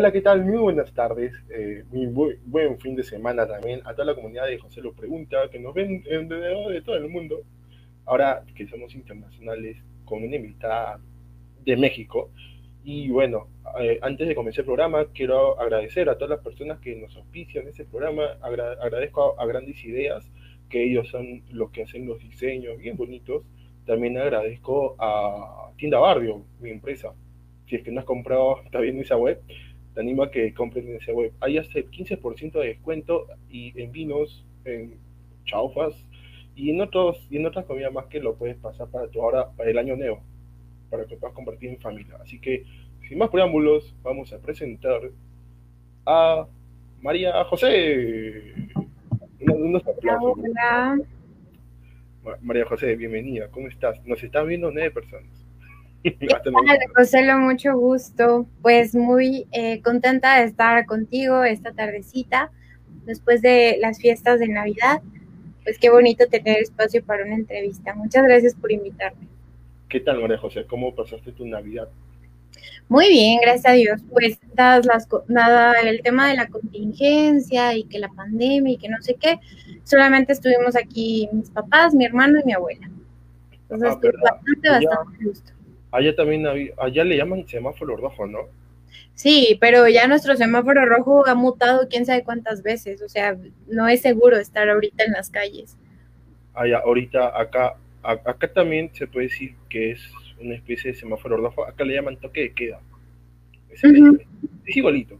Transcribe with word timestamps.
Hola, 0.00 0.12
¿qué 0.12 0.22
tal? 0.22 0.46
Muy 0.46 0.56
buenas 0.56 0.94
tardes, 0.94 1.34
eh, 1.50 1.84
muy 1.90 2.06
buen 2.46 2.80
fin 2.80 2.96
de 2.96 3.02
semana 3.02 3.46
también 3.46 3.82
a 3.84 3.92
toda 3.92 4.06
la 4.06 4.14
comunidad 4.14 4.46
de 4.46 4.56
José 4.56 4.80
Lo 4.80 4.94
Pregunta, 4.94 5.50
que 5.52 5.58
nos 5.58 5.74
ven 5.74 6.02
alrededor 6.10 6.72
de 6.72 6.80
todo 6.80 6.96
el 6.96 7.10
mundo. 7.10 7.42
Ahora 8.06 8.42
que 8.54 8.66
somos 8.66 8.94
internacionales, 8.94 9.76
con 10.06 10.24
una 10.24 10.36
invitada 10.36 10.98
de 11.66 11.76
México. 11.76 12.30
Y 12.82 13.10
bueno, 13.10 13.48
eh, 13.78 13.98
antes 14.00 14.26
de 14.26 14.34
comenzar 14.34 14.60
el 14.60 14.66
programa, 14.68 15.04
quiero 15.12 15.60
agradecer 15.60 16.08
a 16.08 16.14
todas 16.14 16.30
las 16.30 16.40
personas 16.40 16.80
que 16.80 16.96
nos 16.96 17.14
auspician 17.18 17.68
ese 17.68 17.84
programa. 17.84 18.38
agradezco 18.40 19.38
a, 19.38 19.44
Grandes 19.44 19.84
Ideas, 19.84 20.26
que 20.70 20.82
ellos 20.82 21.08
son 21.08 21.42
los 21.50 21.72
que 21.72 21.82
hacen 21.82 22.06
los 22.06 22.18
diseños 22.20 22.78
bien 22.78 22.96
bonitos. 22.96 23.44
También 23.84 24.16
agradezco 24.16 24.96
a 24.98 25.72
Tienda 25.76 25.98
Barrio, 25.98 26.42
mi 26.58 26.70
empresa. 26.70 27.12
Si 27.66 27.76
es 27.76 27.82
que 27.82 27.92
no 27.92 28.00
has 28.00 28.06
comprado, 28.06 28.62
está 28.64 28.80
viendo 28.80 29.02
esa 29.02 29.18
web, 29.18 29.42
te 29.94 30.00
animo 30.00 30.22
a 30.22 30.30
que 30.30 30.52
compren 30.54 30.88
en 30.88 30.96
esa 30.96 31.12
web. 31.12 31.32
Hay 31.40 31.58
hasta 31.58 31.78
el 31.78 31.90
15% 31.90 32.52
de 32.52 32.66
descuento 32.68 33.26
y 33.48 33.80
en 33.80 33.92
vinos, 33.92 34.44
en 34.64 34.94
chaufas 35.44 35.94
y 36.54 36.70
en 36.70 36.80
otros 36.80 37.26
y 37.30 37.38
en 37.38 37.46
otras 37.46 37.64
comidas 37.64 37.92
más 37.92 38.06
que 38.06 38.20
lo 38.20 38.36
puedes 38.36 38.56
pasar 38.56 38.88
para 38.88 39.08
tu 39.08 39.22
ahora 39.22 39.50
para 39.50 39.70
el 39.70 39.78
año 39.78 39.96
nuevo, 39.96 40.22
para 40.90 41.04
que 41.06 41.16
puedas 41.16 41.34
compartir 41.34 41.70
en 41.70 41.80
familia. 41.80 42.16
Así 42.20 42.40
que 42.40 42.64
sin 43.08 43.18
más 43.18 43.30
preámbulos, 43.30 43.94
vamos 44.02 44.32
a 44.32 44.38
presentar 44.38 45.00
a 46.06 46.46
María 47.00 47.44
José. 47.44 48.54
Hola. 50.12 50.98
María 52.42 52.64
José, 52.66 52.94
bienvenida. 52.96 53.48
¿Cómo 53.50 53.68
estás? 53.68 54.04
Nos 54.06 54.22
están 54.22 54.46
viendo 54.46 54.70
nueve 54.70 54.90
personas. 54.90 55.39
Hola, 56.04 56.78
José, 56.96 57.34
mucho 57.34 57.76
gusto. 57.76 58.46
Pues 58.62 58.94
muy 58.94 59.46
eh, 59.52 59.82
contenta 59.82 60.38
de 60.38 60.46
estar 60.46 60.86
contigo 60.86 61.44
esta 61.44 61.72
tardecita, 61.72 62.50
después 63.04 63.42
de 63.42 63.76
las 63.80 63.98
fiestas 63.98 64.40
de 64.40 64.48
Navidad. 64.48 65.02
Pues 65.62 65.78
qué 65.78 65.90
bonito 65.90 66.26
tener 66.26 66.58
espacio 66.58 67.04
para 67.04 67.24
una 67.24 67.34
entrevista. 67.34 67.94
Muchas 67.94 68.24
gracias 68.24 68.54
por 68.54 68.72
invitarme. 68.72 69.28
¿Qué 69.88 70.00
tal, 70.00 70.20
María 70.20 70.38
José? 70.38 70.64
¿Cómo 70.66 70.94
pasaste 70.94 71.32
tu 71.32 71.44
Navidad? 71.46 71.88
Muy 72.88 73.08
bien, 73.08 73.38
gracias 73.42 73.66
a 73.66 73.72
Dios. 73.72 74.00
Pues 74.10 74.38
dadas 74.54 74.86
las 74.86 75.06
nada 75.28 75.80
el 75.80 76.00
tema 76.02 76.28
de 76.28 76.34
la 76.34 76.48
contingencia 76.48 77.74
y 77.76 77.84
que 77.84 77.98
la 77.98 78.08
pandemia 78.08 78.72
y 78.72 78.78
que 78.78 78.88
no 78.88 79.00
sé 79.02 79.16
qué, 79.16 79.38
solamente 79.84 80.32
estuvimos 80.32 80.76
aquí 80.76 81.28
mis 81.32 81.50
papás, 81.50 81.94
mi 81.94 82.06
hermano 82.06 82.40
y 82.40 82.44
mi 82.44 82.52
abuela. 82.54 82.90
Entonces, 83.52 83.90
ah, 83.92 83.98
pues, 84.00 84.14
bastante, 84.22 84.70
bastante 84.70 85.24
gusto. 85.24 85.59
Allá 85.90 86.14
también, 86.14 86.46
allá 86.78 87.04
le 87.04 87.16
llaman 87.16 87.46
semáforo 87.48 87.96
rojo, 87.96 88.26
¿no? 88.26 88.40
Sí, 89.14 89.58
pero 89.60 89.88
ya 89.88 90.06
nuestro 90.06 90.36
semáforo 90.36 90.86
rojo 90.86 91.26
ha 91.26 91.34
mutado 91.34 91.88
quién 91.88 92.06
sabe 92.06 92.24
cuántas 92.24 92.62
veces, 92.62 93.02
o 93.02 93.08
sea, 93.08 93.36
no 93.68 93.88
es 93.88 94.00
seguro 94.00 94.36
estar 94.38 94.68
ahorita 94.68 95.04
en 95.04 95.12
las 95.12 95.30
calles. 95.30 95.76
Allá, 96.54 96.78
ahorita 96.78 97.38
acá, 97.38 97.76
acá 98.02 98.52
también 98.52 98.90
se 98.94 99.06
puede 99.06 99.26
decir 99.26 99.54
que 99.68 99.92
es 99.92 100.00
una 100.40 100.54
especie 100.54 100.92
de 100.92 100.98
semáforo 100.98 101.36
rojo, 101.36 101.66
acá 101.66 101.84
le 101.84 101.94
llaman 101.94 102.16
toque 102.16 102.40
de 102.40 102.54
queda. 102.54 102.80
Es, 103.68 103.82
igualito. 104.66 105.18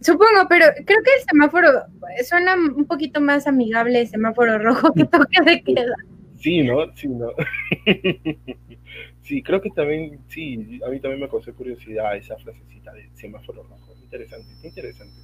Supongo, 0.00 0.46
pero 0.48 0.66
creo 0.74 1.02
que 1.02 1.10
el 1.18 1.24
semáforo 1.28 1.68
suena 2.24 2.54
un 2.54 2.86
poquito 2.86 3.20
más 3.20 3.46
amigable 3.46 4.00
el 4.00 4.08
semáforo 4.08 4.58
rojo 4.58 4.92
que 4.94 5.04
toque 5.04 5.42
de 5.44 5.62
queda. 5.62 5.94
Sí, 6.42 6.60
¿no? 6.64 6.92
Sí, 6.96 7.06
¿no? 7.06 7.28
sí, 9.22 9.42
creo 9.44 9.60
que 9.60 9.70
también, 9.70 10.18
sí, 10.26 10.80
a 10.84 10.90
mí 10.90 10.98
también 10.98 11.20
me 11.20 11.28
causó 11.28 11.54
curiosidad 11.54 12.16
esa 12.16 12.36
frasecita 12.36 12.92
de 12.92 13.08
semáforo 13.14 13.62
rojo. 13.62 13.94
Interesante, 14.02 14.50
interesante. 14.66 15.14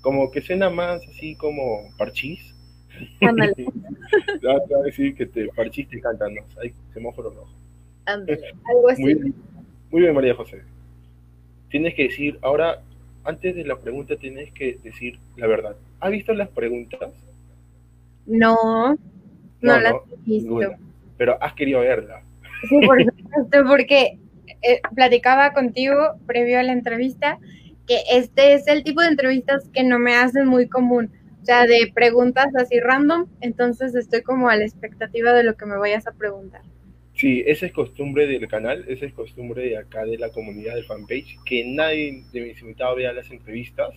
Como 0.00 0.30
que 0.30 0.40
suena 0.40 0.70
más 0.70 1.06
así 1.06 1.36
como 1.36 1.90
parchís. 1.98 2.54
Ándale. 3.20 3.54
te 3.54 4.48
a 4.48 4.82
decir 4.82 5.14
que 5.14 5.26
te 5.26 5.48
parchís 5.48 5.88
te 5.88 6.00
cantan, 6.00 6.34
¿no? 6.34 6.42
Hay 6.62 6.72
semáforo 6.94 7.28
rojo. 7.28 7.52
algo 8.06 8.88
así. 8.88 9.02
Muy 9.02 9.14
bien, 9.14 9.34
muy 9.90 10.00
bien, 10.00 10.14
María 10.14 10.34
José. 10.34 10.62
Tienes 11.68 11.94
que 11.94 12.04
decir, 12.04 12.38
ahora, 12.40 12.82
antes 13.24 13.54
de 13.54 13.64
la 13.66 13.78
pregunta, 13.78 14.16
tienes 14.16 14.50
que 14.52 14.78
decir 14.82 15.18
la 15.36 15.46
verdad. 15.46 15.76
¿Has 16.00 16.10
visto 16.10 16.32
las 16.32 16.48
preguntas? 16.48 17.12
No. 18.24 18.96
No, 19.62 19.78
las 19.78 19.94
he 19.94 20.30
visto. 20.30 20.60
pero 21.16 21.38
has 21.42 21.54
querido 21.54 21.80
verla. 21.80 22.22
Sí, 22.68 22.78
por 22.84 23.02
supuesto, 23.04 23.64
porque 23.66 24.18
eh, 24.62 24.80
platicaba 24.94 25.52
contigo 25.52 25.96
previo 26.26 26.58
a 26.58 26.62
la 26.62 26.72
entrevista 26.72 27.38
que 27.86 27.98
este 28.12 28.54
es 28.54 28.68
el 28.68 28.84
tipo 28.84 29.00
de 29.00 29.08
entrevistas 29.08 29.68
que 29.72 29.82
no 29.82 29.98
me 29.98 30.14
hacen 30.14 30.46
muy 30.46 30.68
común. 30.68 31.10
O 31.42 31.44
sea, 31.44 31.66
de 31.66 31.90
preguntas 31.92 32.54
así 32.54 32.78
random, 32.78 33.26
entonces 33.40 33.94
estoy 33.96 34.22
como 34.22 34.48
a 34.48 34.56
la 34.56 34.64
expectativa 34.64 35.32
de 35.32 35.42
lo 35.42 35.56
que 35.56 35.66
me 35.66 35.76
vayas 35.76 36.06
a 36.06 36.12
preguntar. 36.12 36.62
Sí, 37.14 37.42
esa 37.46 37.66
es 37.66 37.72
costumbre 37.72 38.26
del 38.26 38.46
canal, 38.48 38.84
esa 38.88 39.06
es 39.06 39.12
costumbre 39.12 39.62
de 39.62 39.76
acá 39.76 40.04
de 40.04 40.18
la 40.18 40.30
comunidad 40.30 40.76
del 40.76 40.84
fanpage, 40.84 41.38
que 41.44 41.64
nadie 41.64 42.24
de 42.32 42.40
mis 42.40 42.60
invitados 42.62 42.96
vea 42.96 43.12
las 43.12 43.30
entrevistas, 43.30 43.90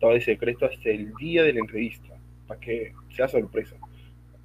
todo 0.00 0.16
es 0.16 0.24
secreto 0.24 0.66
hasta 0.66 0.90
el 0.90 1.14
día 1.14 1.44
de 1.44 1.52
la 1.52 1.60
entrevista, 1.60 2.14
para 2.46 2.60
que 2.60 2.92
sea 3.14 3.28
sorpresa 3.28 3.76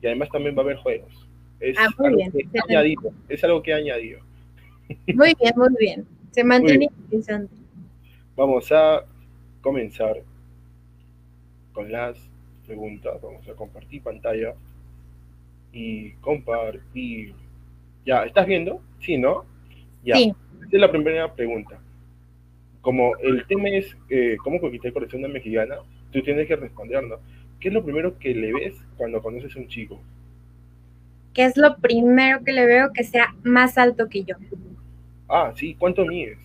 y 0.02 0.08
además 0.08 0.30
también 0.30 0.56
va 0.56 0.62
a 0.62 0.66
haber 0.66 0.78
juegos. 0.78 1.28
Es, 1.60 1.78
ah, 1.78 1.88
algo, 1.98 2.18
bien, 2.18 2.32
que 2.32 2.48
añadido, 2.68 3.14
es 3.30 3.44
algo 3.44 3.62
que 3.62 3.72
he 3.72 3.74
añadido. 3.76 4.20
Muy 5.08 5.34
bien, 5.40 5.54
muy 5.56 5.70
bien. 5.80 6.06
Se 6.32 6.44
mantiene 6.44 6.90
interesante. 7.04 7.54
Vamos 8.36 8.72
a 8.72 9.06
comenzar 9.62 10.24
con 11.74 11.92
las 11.92 12.18
preguntas. 12.66 13.22
Vamos 13.22 13.48
a 13.48 13.54
compartir 13.54 14.02
pantalla 14.02 14.56
y 15.72 16.12
compartir. 16.14 17.36
Ya, 18.06 18.26
¿estás 18.26 18.48
viendo? 18.48 18.82
Sí, 19.00 19.18
¿no? 19.18 19.46
Ya. 20.04 20.16
Sí. 20.16 20.34
Esta 20.64 20.78
es 20.78 20.82
la 20.82 20.92
primera 20.92 21.34
pregunta. 21.34 21.80
Como 22.82 23.16
el 23.18 23.46
tema 23.46 23.70
es 23.70 23.96
eh, 24.10 24.38
cómo 24.44 24.60
conquistar 24.60 24.88
el 24.88 24.94
corazón 24.94 25.22
de 25.22 25.28
mexicana, 25.28 25.76
tú 26.12 26.22
tienes 26.22 26.48
que 26.48 26.56
responder, 26.56 27.04
¿no? 27.04 27.18
¿Qué 27.62 27.68
es 27.68 27.74
lo 27.76 27.84
primero 27.84 28.18
que 28.18 28.34
le 28.34 28.52
ves 28.52 28.74
cuando 28.98 29.22
conoces 29.22 29.56
a 29.56 29.60
un 29.60 29.68
chico? 29.68 30.02
¿Qué 31.34 31.46
es 31.46 31.56
lo 31.56 31.78
primero 31.78 32.44
que 32.44 32.52
le 32.52 32.66
veo 32.66 32.92
que 32.92 33.04
sea 33.04 33.36
más 33.44 33.78
alto 33.78 34.10
que 34.10 34.24
yo? 34.24 34.36
Ah, 35.30 35.54
sí, 35.56 35.76
¿cuánto 35.76 36.04
mides? 36.04 36.40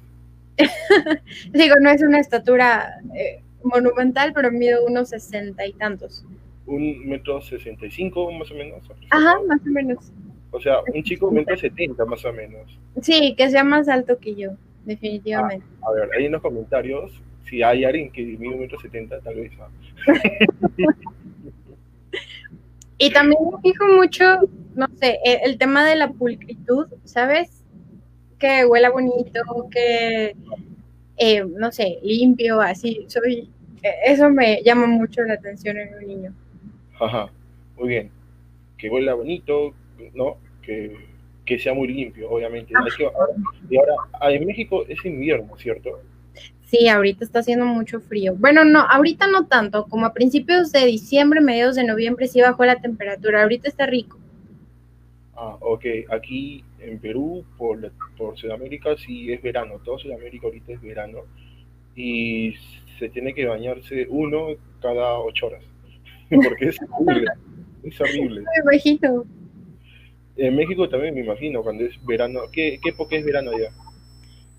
Digo, 1.53 1.75
no 1.81 1.91
es 1.91 2.03
una 2.03 2.21
estatura 2.21 3.01
eh, 3.15 3.41
monumental, 3.65 4.33
pero 4.35 4.53
mido 4.53 4.85
unos 4.85 5.09
sesenta 5.09 5.67
y 5.67 5.73
tantos. 5.73 6.25
Un 6.67 7.09
metro 7.09 7.41
sesenta 7.41 7.87
y 7.87 7.91
cinco, 7.91 8.31
más 8.31 8.51
o 8.51 8.55
menos. 8.55 8.83
Ajá, 9.11 9.37
más 9.49 9.61
o 9.63 9.71
menos. 9.71 10.13
O 10.51 10.61
sea, 10.61 10.77
un 10.95 11.03
chico 11.03 11.31
metro 11.31 11.57
setenta, 11.57 12.05
más 12.05 12.25
o 12.27 12.33
menos. 12.33 12.79
Sí, 13.01 13.35
que 13.37 13.51
sea 13.51 13.65
más 13.65 13.89
alto 13.89 14.19
que 14.19 14.35
yo, 14.35 14.51
definitivamente. 14.85 15.67
Ah, 15.83 15.87
a 15.89 15.93
ver, 15.93 16.11
ahí 16.17 16.27
en 16.27 16.33
los 16.33 16.43
comentarios 16.43 17.11
si 17.49 17.63
hay 17.63 17.85
alguien 17.85 18.11
que 18.11 18.23
mide 18.23 18.55
un 18.55 18.61
metro 18.61 18.79
setenta, 18.79 19.21
tal 19.21 19.37
vez. 19.37 19.53
y 22.99 23.11
también 23.11 23.41
me 23.45 23.61
fijo 23.63 23.87
mucho, 23.89 24.25
no 24.75 24.87
sé, 25.01 25.19
e, 25.25 25.41
el, 25.45 25.59
tema 25.59 25.87
de 25.87 25.97
la 25.97 26.11
pulcritud, 26.11 26.87
¿sabes? 27.05 27.65
Que 28.39 28.67
huela 28.67 28.91
bonito, 28.91 29.41
que, 29.71 30.37
eh, 31.17 31.45
no 31.45 31.73
sé, 31.73 31.99
limpio, 32.03 32.61
así. 32.61 33.07
Soy, 33.09 33.49
e, 33.83 33.91
eso 34.07 34.29
me 34.29 34.63
llama 34.63 34.87
mucho 34.87 35.23
la 35.23 35.35
atención 35.35 35.79
en 35.79 35.95
un 35.95 36.07
niño. 36.07 36.35
Ajá, 37.01 37.31
muy 37.77 37.89
bien. 37.89 38.11
Que 38.77 38.91
huela 38.91 39.15
bonito, 39.15 39.73
¿no? 40.15 40.37
Que, 40.63 40.97
que 41.45 41.59
sea 41.59 41.75
muy 41.75 41.89
limpio, 41.89 42.29
obviamente. 42.29 42.75
y 43.71 43.77
ahora, 43.77 43.95
en 44.35 44.47
México 44.47 44.85
es 44.89 45.05
invierno, 45.05 45.57
¿cierto? 45.57 46.01
Sí, 46.67 46.89
ahorita 46.89 47.25
está 47.25 47.39
haciendo 47.39 47.65
mucho 47.65 48.01
frío. 48.01 48.35
Bueno, 48.37 48.65
no, 48.65 48.81
ahorita 48.81 49.29
no 49.29 49.47
tanto, 49.47 49.87
como 49.87 50.05
a 50.05 50.13
principios 50.13 50.73
de 50.73 50.85
diciembre, 50.85 51.41
mediados 51.41 51.77
de 51.77 51.85
noviembre 51.85 52.27
sí 52.27 52.41
bajó 52.41 52.65
la 52.65 52.81
temperatura, 52.81 53.43
ahorita 53.43 53.69
está 53.69 53.87
rico. 53.87 54.19
Ah, 55.35 55.57
ok, 55.61 55.85
aquí 56.11 56.65
en 56.81 56.99
Perú, 56.99 57.45
por, 57.57 57.93
por 58.17 58.37
Sudamérica, 58.37 58.97
sí 58.97 59.33
es 59.33 59.41
verano, 59.43 59.75
todo 59.85 59.99
Sudamérica 59.99 60.47
ahorita 60.49 60.73
es 60.73 60.81
verano 60.81 61.21
y 61.95 62.55
se 62.99 63.09
tiene 63.11 63.33
que 63.33 63.47
bañarse 63.47 64.07
uno 64.09 64.49
cada 64.83 65.21
ocho 65.21 65.47
horas, 65.47 65.63
porque 66.31 66.71
es 66.71 66.79
horrible, 66.91 67.31
es 67.85 68.01
horrible. 68.01 68.45
Imagino. 68.63 69.25
En 70.37 70.57
México 70.57 70.89
también 70.89 71.15
me 71.15 71.21
imagino, 71.21 71.63
cuando 71.63 71.85
es 71.85 71.95
verano, 72.05 72.41
¿qué, 72.53 72.79
qué 72.83 72.91
época 72.91 73.17
es 73.17 73.25
verano 73.25 73.53
allá? 73.53 73.71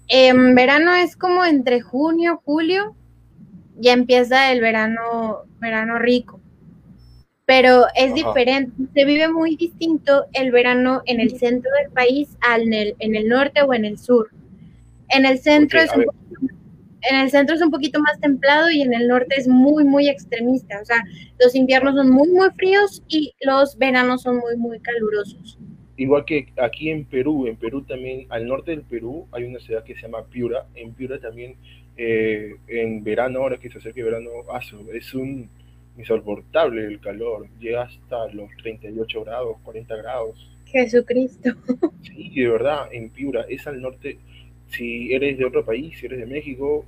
En 0.07 0.55
verano 0.55 0.93
es 0.93 1.15
como 1.15 1.43
entre 1.43 1.81
junio, 1.81 2.41
julio, 2.45 2.95
ya 3.77 3.93
empieza 3.93 4.51
el 4.51 4.61
verano, 4.61 5.43
verano 5.59 5.99
rico. 5.99 6.39
Pero 7.45 7.85
es 7.95 8.13
diferente, 8.13 8.73
se 8.93 9.05
vive 9.05 9.29
muy 9.29 9.55
distinto 9.55 10.25
el 10.33 10.51
verano 10.51 11.01
en 11.05 11.21
el 11.21 11.37
centro 11.39 11.71
del 11.81 11.91
país 11.91 12.37
al 12.41 12.63
en 12.73 13.15
el, 13.15 13.27
norte 13.29 13.61
o 13.61 13.73
en 13.73 13.85
el 13.85 13.97
sur. 13.97 14.29
En 15.09 15.25
el 15.25 15.39
centro 15.39 15.79
es 15.79 15.89
un 15.95 16.05
en 17.09 17.15
el 17.19 17.29
centro 17.31 17.55
es 17.55 17.61
un 17.61 17.71
poquito 17.71 17.99
más 17.99 18.19
templado 18.19 18.69
y 18.69 18.81
en 18.81 18.93
el 18.93 19.07
norte 19.07 19.35
es 19.37 19.47
muy, 19.47 19.83
muy 19.83 20.09
extremista. 20.09 20.79
O 20.81 20.85
sea, 20.85 21.03
los 21.39 21.55
inviernos 21.55 21.95
son 21.95 22.09
muy, 22.09 22.29
muy 22.29 22.49
fríos 22.51 23.03
y 23.07 23.33
los 23.41 23.77
veranos 23.77 24.23
son 24.23 24.37
muy, 24.37 24.57
muy 24.57 24.79
calurosos. 24.79 25.57
Igual 25.97 26.25
que 26.25 26.49
aquí 26.57 26.91
en 26.91 27.05
Perú, 27.05 27.47
en 27.47 27.55
Perú 27.55 27.81
también, 27.81 28.27
al 28.29 28.47
norte 28.47 28.71
del 28.71 28.83
Perú 28.83 29.27
hay 29.31 29.45
una 29.45 29.59
ciudad 29.59 29.83
que 29.83 29.95
se 29.95 30.03
llama 30.03 30.23
Piura. 30.25 30.67
En 30.75 30.93
Piura 30.93 31.19
también, 31.19 31.55
eh, 31.97 32.53
en 32.67 33.03
verano, 33.03 33.39
ahora 33.39 33.57
que 33.57 33.71
se 33.71 33.79
acerca 33.79 34.01
el 34.01 34.05
verano, 34.05 34.29
es 34.93 35.13
un 35.15 35.49
insoportable 35.97 36.85
el 36.85 36.99
calor. 36.99 37.47
Llega 37.59 37.83
hasta 37.83 38.27
los 38.27 38.49
38 38.61 39.23
grados, 39.23 39.57
40 39.63 39.95
grados. 39.95 40.57
Jesucristo. 40.65 41.51
Sí, 42.03 42.29
de 42.29 42.47
verdad, 42.47 42.87
en 42.91 43.09
Piura, 43.09 43.45
es 43.49 43.67
al 43.67 43.81
norte. 43.81 44.17
Si 44.69 45.11
eres 45.13 45.37
de 45.37 45.45
otro 45.45 45.65
país, 45.65 45.97
si 45.97 46.05
eres 46.05 46.19
de 46.19 46.25
México, 46.25 46.85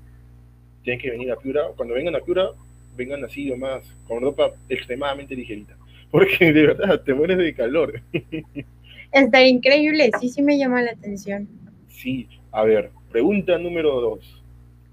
tienes 0.83 1.01
que 1.01 1.09
venir 1.09 1.31
a 1.31 1.35
Piura. 1.35 1.67
Cuando 1.75 1.95
vengan 1.95 2.15
a 2.15 2.19
Piura, 2.19 2.51
vengan 2.95 3.23
así 3.23 3.51
más 3.55 3.83
con 4.07 4.21
ropa 4.21 4.51
extremadamente 4.69 5.35
ligerita. 5.35 5.75
Porque 6.11 6.53
de 6.53 6.67
verdad 6.67 7.01
te 7.01 7.13
mueres 7.13 7.37
de 7.37 7.53
calor. 7.53 8.01
Está 9.11 9.43
increíble, 9.43 10.11
sí, 10.19 10.29
sí 10.29 10.41
me 10.41 10.57
llama 10.57 10.81
la 10.81 10.91
atención. 10.91 11.47
Sí, 11.87 12.27
a 12.51 12.63
ver, 12.63 12.91
pregunta 13.11 13.57
número 13.57 13.99
dos. 14.01 14.43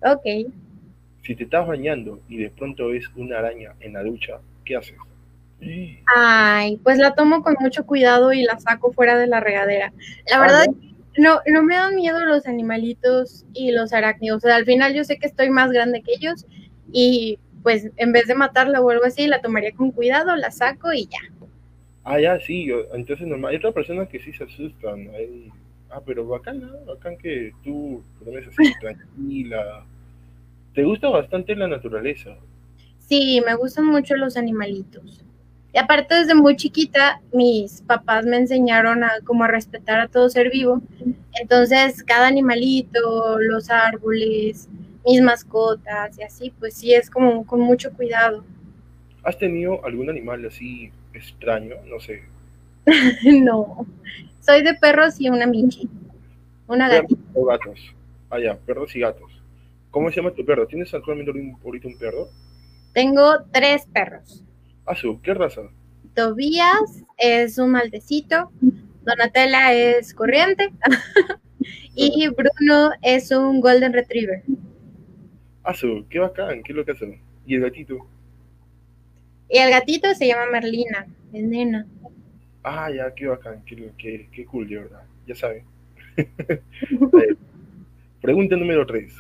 Ok. 0.03 0.51
Si 1.23 1.35
te 1.35 1.45
estás 1.45 1.67
bañando 1.67 2.21
y 2.29 2.39
de 2.39 2.51
pronto 2.51 2.89
ves 2.89 3.05
una 3.17 3.39
araña 3.39 3.75
en 3.81 3.95
la 3.95 4.03
ducha, 4.03 4.39
¿qué 4.65 4.77
haces? 4.77 4.97
Ay, 6.15 6.77
pues 6.83 6.99
la 6.99 7.15
tomo 7.15 7.43
con 7.43 7.57
mucho 7.61 7.85
cuidado 7.87 8.33
y 8.33 8.43
la 8.43 8.59
saco 8.59 8.93
fuera 8.93 9.19
de 9.19 9.27
la 9.27 9.41
regadera. 9.41 9.93
La 10.31 10.39
verdad, 10.39 10.67
no, 11.17 11.41
no 11.47 11.63
me 11.63 11.77
dan 11.77 11.97
miedo 11.97 12.25
los 12.25 12.47
animalitos 12.47 13.45
y 13.55 13.73
los 13.73 13.93
arácnidos. 13.93 14.39
O 14.39 14.41
sea, 14.47 14.57
al 14.57 14.65
final 14.65 14.95
yo 14.95 15.05
sé 15.05 15.19
que 15.19 15.27
estoy 15.27 15.51
más 15.51 15.71
grande 15.73 16.03
que 16.03 16.13
ellos 16.13 16.47
y 16.93 17.39
pues 17.63 17.91
en 17.97 18.13
vez 18.13 18.29
de 18.29 18.35
matarla 18.35 18.81
o 18.81 18.91
algo 18.91 19.05
así, 19.05 19.27
la 19.27 19.41
tomaría 19.41 19.73
con 19.73 19.91
cuidado, 19.91 20.37
la 20.37 20.51
saco 20.51 20.93
y 20.93 21.07
ya. 21.07 21.19
Ah, 22.09 22.21
ya, 22.21 22.39
sí, 22.39 22.69
entonces 22.95 23.27
normal. 23.27 23.51
Hay 23.51 23.57
otras 23.57 23.75
personas 23.75 24.09
que 24.09 24.21
sí 24.21 24.33
se 24.33 24.45
asustan. 24.45 25.11
Ah, 25.91 26.01
pero 26.07 26.25
bacán, 26.25 26.61
¿no? 26.61 26.85
Bacán 26.85 27.19
que 27.19 27.53
tú 27.65 28.01
pones 28.25 28.47
así 28.47 28.73
tranquila. 28.81 29.85
¿Te 30.73 30.85
gusta 30.85 31.09
bastante 31.09 31.57
la 31.57 31.67
naturaleza? 31.67 32.37
Sí, 33.01 33.43
me 33.45 33.57
gustan 33.57 33.87
mucho 33.87 34.15
los 34.15 34.37
animalitos. 34.37 35.25
Y 35.75 35.79
aparte 35.79 36.15
desde 36.15 36.37
muy 36.37 36.55
chiquita, 36.55 37.21
mis 37.33 37.83
papás 37.83 38.25
me 38.25 38.37
enseñaron 38.37 39.03
a 39.03 39.11
como 39.25 39.43
a 39.43 39.49
respetar 39.49 39.99
a 39.99 40.07
todo 40.07 40.29
ser 40.29 40.49
vivo. 40.53 40.81
Entonces, 41.41 42.05
cada 42.05 42.29
animalito, 42.29 43.41
los 43.41 43.69
árboles, 43.69 44.69
mis 45.05 45.21
mascotas 45.21 46.17
y 46.21 46.23
así, 46.23 46.53
pues 46.57 46.75
sí 46.75 46.95
es 46.95 47.11
como 47.11 47.45
con 47.45 47.61
mucho 47.61 47.93
cuidado. 47.93 48.45
¿Has 49.25 49.37
tenido 49.39 49.85
algún 49.85 50.09
animal 50.09 50.45
así 50.47 50.93
extraño, 51.17 51.77
no 51.87 51.99
sé. 52.01 52.23
no, 53.43 53.87
soy 54.41 54.63
de 54.63 54.75
perros 54.75 55.21
y 55.21 55.29
una 55.29 55.47
Michi, 55.47 55.89
una 56.69 56.89
gatita. 56.89 57.21
O 57.35 57.45
gatos. 57.45 57.95
Ah, 58.31 58.39
ya, 58.39 58.57
perros 58.57 58.95
y 58.95 59.01
gatos. 59.01 59.31
¿Cómo 59.91 60.11
se 60.11 60.17
llama 60.17 60.33
tu 60.33 60.45
perro? 60.45 60.67
¿Tienes 60.67 60.93
actualmente 60.93 61.33
ahorita 61.65 61.89
un 61.89 61.99
perro? 61.99 62.29
Tengo 62.93 63.45
tres 63.53 63.87
perros. 63.87 64.43
Azul, 64.85 65.21
¿qué 65.23 65.35
raza? 65.35 65.63
Tobías 66.15 67.05
es 67.19 67.59
un 67.59 67.73
maldecito, 67.73 68.51
Donatella 69.03 69.73
es 69.73 70.15
corriente 70.15 70.73
y 71.95 72.29
Bruno 72.29 72.91
es 73.03 73.31
un 73.31 73.61
golden 73.61 73.93
retriever. 73.93 74.43
Azul, 75.63 76.07
qué 76.09 76.19
bacán, 76.19 76.63
qué 76.63 76.73
es 76.73 76.77
lo 76.77 76.85
que 76.85 76.93
hacen. 76.93 77.21
¿Y 77.47 77.55
el 77.57 77.63
gatito? 77.63 78.07
Y 79.49 79.59
el 79.59 79.71
gatito 79.71 80.13
se 80.15 80.27
llama 80.27 80.51
Merlina, 80.51 81.07
es 81.33 81.43
nena. 81.43 81.87
Ah, 82.63 82.91
ya, 82.91 83.15
qué 83.15 83.27
bacán, 83.29 83.63
qué, 83.65 83.91
qué, 83.97 84.29
qué 84.33 84.45
cool, 84.45 84.69
de 84.69 84.79
verdad. 84.79 85.03
Ya 85.27 85.35
saben. 85.35 85.65
Pregunta 88.21 88.57
número 88.57 88.85
3. 88.87 89.13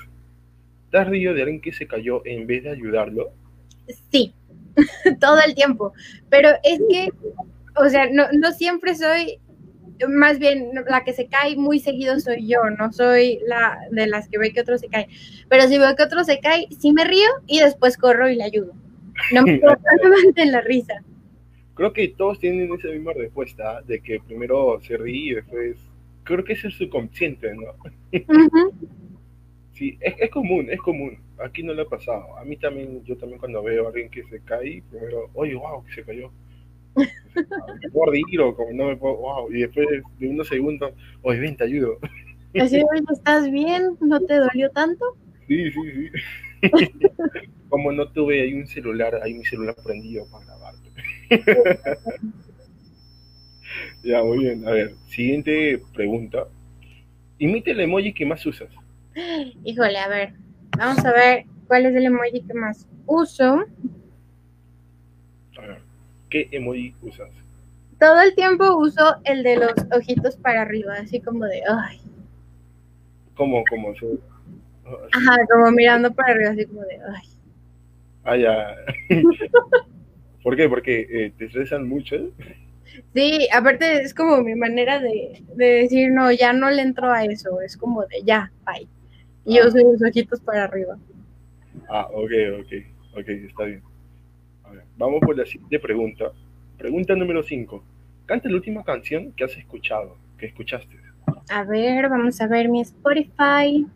¿Te 0.91 0.99
has 0.99 1.11
de 1.11 1.29
alguien 1.29 1.61
que 1.61 1.73
se 1.73 1.87
cayó 1.87 2.23
en 2.25 2.47
vez 2.47 2.65
de 2.65 2.71
ayudarlo? 2.71 3.33
Sí, 4.11 4.33
todo 5.21 5.39
el 5.47 5.55
tiempo. 5.55 5.93
Pero 6.29 6.51
es 6.65 6.81
que, 6.91 7.11
o 7.77 7.89
sea, 7.89 8.09
no, 8.11 8.25
no 8.33 8.53
siempre 8.53 8.95
soy, 8.95 9.39
más 10.09 10.39
bien 10.39 10.71
la 10.89 11.05
que 11.05 11.13
se 11.13 11.27
cae 11.27 11.57
muy 11.57 11.81
seguido 11.81 12.19
soy 12.21 12.49
yo, 12.49 12.69
no 12.79 12.93
soy 12.93 13.41
la 13.47 13.79
de 13.91 14.07
las 14.07 14.29
que 14.29 14.39
ve 14.39 14.53
que 14.53 14.61
otro 14.61 14.79
se 14.79 14.89
cae. 14.89 15.09
Pero 15.49 15.69
si 15.69 15.79
veo 15.79 15.95
que 15.95 16.03
otro 16.03 16.25
se 16.25 16.41
cae, 16.41 16.67
sí 16.79 16.93
me 16.93 17.05
río 17.05 17.29
y 17.47 17.61
después 17.61 17.97
corro 17.97 18.29
y 18.29 18.37
le 18.37 18.45
ayudo. 18.45 18.75
No 19.33 19.43
me 19.43 19.61
en 20.37 20.53
la 20.53 20.61
risa. 20.61 20.95
Creo 21.75 21.93
que 21.93 22.09
todos 22.09 22.39
tienen 22.39 22.73
esa 22.73 22.89
misma 22.89 23.13
respuesta, 23.13 23.83
de 23.83 24.01
que 24.01 24.21
primero 24.21 24.81
se 24.83 24.97
ríe 24.97 25.33
y 25.33 25.35
después... 25.35 25.77
Creo 26.25 26.43
que 26.43 26.55
ese 26.55 26.69
es 26.69 26.75
su 26.75 26.89
consciente, 26.89 27.55
¿no? 27.55 27.75
sí, 29.75 29.97
es, 30.01 30.15
es, 30.19 30.31
común, 30.31 30.67
es 30.71 30.81
común. 30.81 31.19
Aquí 31.39 31.63
no 31.63 31.73
le 31.73 31.83
ha 31.83 31.87
pasado. 31.87 32.37
A 32.37 32.45
mí 32.45 32.57
también, 32.57 33.05
yo 33.05 33.17
también 33.17 33.39
cuando 33.39 33.63
veo 33.63 33.85
a 33.85 33.89
alguien 33.89 34.11
que 34.11 34.25
se 34.25 34.41
cae, 34.41 34.83
primero, 34.91 35.31
oye, 35.35 35.55
wow, 35.55 35.85
que 35.85 35.93
se 35.93 36.03
cayó. 36.03 36.33
me 36.97 37.91
puedo 37.93 38.11
reír 38.11 38.41
o 38.41 38.57
como 38.57 38.73
no 38.73 38.87
me 38.87 38.97
puedo, 38.97 39.17
wow. 39.19 39.53
Y 39.53 39.61
después 39.61 39.87
de 40.19 40.29
unos 40.29 40.49
segundos, 40.49 40.93
oye, 41.23 41.39
ven, 41.39 41.57
te 41.57 41.65
ayudo. 41.65 41.99
Así, 42.61 42.83
¿estás 43.13 43.51
bien? 43.51 43.97
¿No 44.01 44.21
te 44.21 44.35
dolió 44.37 44.71
tanto? 44.71 45.17
Sí, 45.47 45.71
sí, 45.71 45.81
sí. 45.93 46.11
Como 47.69 47.93
no 47.93 48.09
tuve 48.09 48.43
ahí 48.43 48.55
un 48.55 48.67
celular, 48.67 49.21
hay 49.23 49.35
mi 49.35 49.45
celular 49.45 49.75
prendido 49.85 50.27
para 50.31 50.45
grabarte. 50.47 50.91
ya, 54.03 54.23
muy 54.23 54.39
bien. 54.39 54.67
A 54.67 54.71
ver, 54.71 54.95
siguiente 55.09 55.83
pregunta. 55.95 56.47
Imite 57.39 57.73
el 57.73 57.81
emoji 57.81 58.13
que 58.13 58.25
más 58.25 58.45
usas. 58.47 58.69
Híjole, 59.65 59.99
a 59.99 60.09
ver. 60.09 60.35
Vamos 60.79 61.05
a 61.05 61.13
ver 61.13 61.45
cuál 61.67 61.87
es 61.87 61.95
el 61.97 62.07
emoji 62.07 62.43
que 62.43 62.55
más 62.55 62.87
uso. 63.07 63.65
A 65.59 65.61
ver, 65.61 65.79
¿qué 66.31 66.49
emoji 66.53 66.95
usas? 67.03 67.31
Todo 67.99 68.21
el 68.21 68.35
tiempo 68.35 68.77
uso 68.77 69.17
el 69.25 69.43
de 69.43 69.57
los 69.57 69.73
ojitos 69.91 70.37
para 70.37 70.63
arriba, 70.63 70.95
así 70.95 71.21
como 71.21 71.47
de, 71.47 71.63
ay. 71.69 71.99
¿Cómo, 73.35 73.65
cómo? 73.69 73.95
Ajá, 75.13 75.37
como 75.51 75.71
mirando 75.73 76.13
para 76.13 76.33
arriba, 76.33 76.51
así 76.51 76.67
como 76.67 76.83
de, 76.83 76.99
ay. 77.15 77.29
Ah, 78.25 78.37
ya. 78.37 78.77
¿Por 80.43 80.57
qué? 80.57 80.69
Porque 80.69 81.07
eh, 81.11 81.33
te 81.37 81.47
estresan 81.47 81.89
mucho. 81.89 82.17
Sí, 83.15 83.49
aparte 83.53 84.03
es 84.03 84.15
como 84.15 84.43
mi 84.43 84.55
manera 84.55 85.01
de, 85.01 85.43
decir, 85.55 86.13
no, 86.13 86.31
ya 86.33 86.53
no 86.53 86.71
le 86.71 86.83
entro 86.83 87.11
a 87.11 87.25
eso, 87.25 87.61
es 87.61 87.77
como 87.77 88.03
de, 88.03 88.23
ya, 88.25 88.53
bye. 88.65 88.87
Y 89.45 89.57
yo 89.57 89.65
ah. 89.65 89.71
soy 89.71 89.83
los 89.85 90.03
ojitos 90.03 90.41
para 90.41 90.65
arriba. 90.65 90.97
Ah, 91.89 92.09
ok, 92.13 92.31
ok, 92.61 92.73
ok, 93.19 93.29
está 93.29 93.65
bien. 93.65 93.83
A 94.65 94.71
ver, 94.71 94.85
vamos 94.97 95.21
por 95.21 95.37
la 95.37 95.47
siguiente 95.47 95.79
pregunta. 95.79 96.33
Pregunta 96.79 97.15
número 97.15 97.43
5. 97.43 97.85
Canta 98.27 98.49
la 98.49 98.57
última 98.57 98.85
canción 98.85 99.33
que 99.33 99.45
has 99.45 99.57
escuchado, 99.57 100.17
que 100.39 100.47
escuchaste. 100.47 100.97
A 101.49 101.65
ver, 101.65 102.09
vamos 102.09 102.41
a 102.41 102.47
ver 102.47 102.69
mi 102.69 102.81
Spotify. 102.81 103.87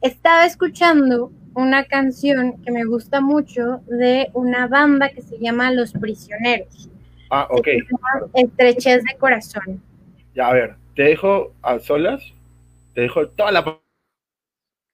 Estaba 0.00 0.46
escuchando 0.46 1.32
una 1.54 1.84
canción 1.84 2.62
que 2.62 2.70
me 2.70 2.84
gusta 2.84 3.20
mucho 3.20 3.80
de 3.86 4.30
una 4.34 4.68
banda 4.68 5.08
que 5.10 5.22
se 5.22 5.38
llama 5.38 5.70
Los 5.70 5.92
Prisioneros. 5.92 6.90
Ah, 7.30 7.48
ok. 7.50 7.68
Estrechez 8.34 9.02
de 9.04 9.16
corazón. 9.18 9.82
Ya, 10.34 10.48
a 10.48 10.52
ver, 10.52 10.76
te 10.94 11.04
dejo 11.04 11.54
a 11.62 11.78
solas, 11.78 12.22
te 12.94 13.00
dejo 13.02 13.28
toda 13.30 13.52
la 13.52 13.80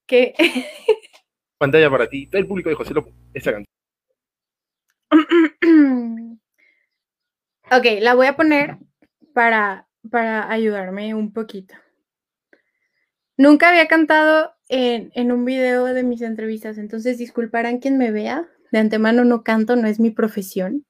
¿Qué? 0.07 0.35
pantalla 1.59 1.91
para 1.91 2.09
ti, 2.09 2.27
todo 2.27 2.41
el 2.41 2.47
público 2.47 2.69
de 2.71 2.77
José 2.77 2.95
López, 2.95 3.13
esa 3.35 3.53
canción. 3.53 3.67
ok, 7.71 7.87
la 8.01 8.15
voy 8.15 8.27
a 8.27 8.37
poner 8.37 8.79
para, 9.35 9.89
para 10.11 10.51
ayudarme 10.51 11.15
un 11.15 11.33
poquito. 11.33 11.75
Nunca 13.37 13.71
había 13.71 13.89
cantado 13.89 14.55
en, 14.69 15.33
un 15.33 15.45
video 15.45 15.85
de 15.85 16.03
mis 16.03 16.23
entrevistas, 16.23 16.79
entonces 16.79 17.19
disculparán 17.19 17.79
quien 17.79 17.99
me 17.99 18.11
vea. 18.11 18.49
De 18.71 18.79
antemano 18.79 19.25
no 19.25 19.43
canto, 19.43 19.77
no 19.77 19.89
es 19.89 20.01
mi 20.01 20.11
profesión. 20.11 20.87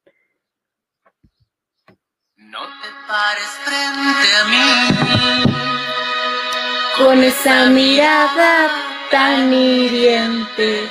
No 2.37 2.61
te 2.61 2.89
pares 3.09 3.49
frente 3.65 4.29
a 4.41 4.45
mí. 4.49 4.65
Con 6.99 7.25
esa 7.25 7.71
mirada 7.71 8.71
tan 9.11 9.53
hiriente, 9.53 10.89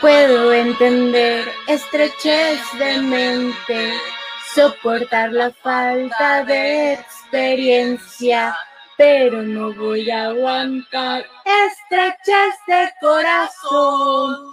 puedo 0.00 0.52
entender 0.52 1.48
estrechez 1.68 2.60
de 2.78 3.00
mente, 3.00 3.92
soportar 4.54 5.32
la 5.32 5.50
falta 5.50 6.44
de 6.44 6.94
experiencia 6.94 8.54
pero 8.96 9.42
no 9.42 9.74
voy 9.74 10.10
a 10.10 10.26
aguantar 10.28 11.24
estreches 11.44 12.54
de 12.66 12.88
corazón. 13.00 14.50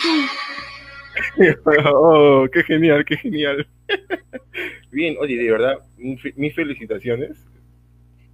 oh, 1.93 2.47
qué 2.51 2.63
genial, 2.63 3.05
qué 3.05 3.17
genial. 3.17 3.67
Bien, 4.91 5.15
oye, 5.19 5.37
de 5.37 5.51
verdad, 5.51 5.77
mis 5.97 6.55
felicitaciones. 6.55 7.37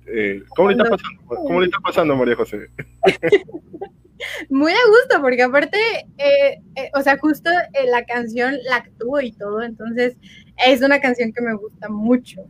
Eh, 0.10 0.42
¿cómo, 0.56 0.70
le 0.70 0.78
está 0.78 0.90
pasando, 0.90 1.22
¿Cómo 1.28 1.60
le 1.60 1.66
está 1.66 1.80
pasando, 1.80 2.16
María 2.16 2.36
José? 2.36 2.70
Muy 4.50 4.72
a 4.72 4.88
gusto, 4.88 5.22
porque 5.22 5.44
aparte, 5.44 5.78
eh, 6.18 6.62
eh, 6.76 6.90
o 6.96 7.02
sea, 7.02 7.18
justo 7.18 7.52
la 7.92 8.06
canción 8.06 8.56
la 8.64 8.78
actúo 8.78 9.22
y 9.22 9.32
todo, 9.34 9.62
entonces 9.62 10.18
es 10.66 10.82
una 10.82 11.00
canción 11.00 11.32
que 11.34 11.42
me 11.42 11.54
gusta 11.54 11.90
mucho. 11.90 12.48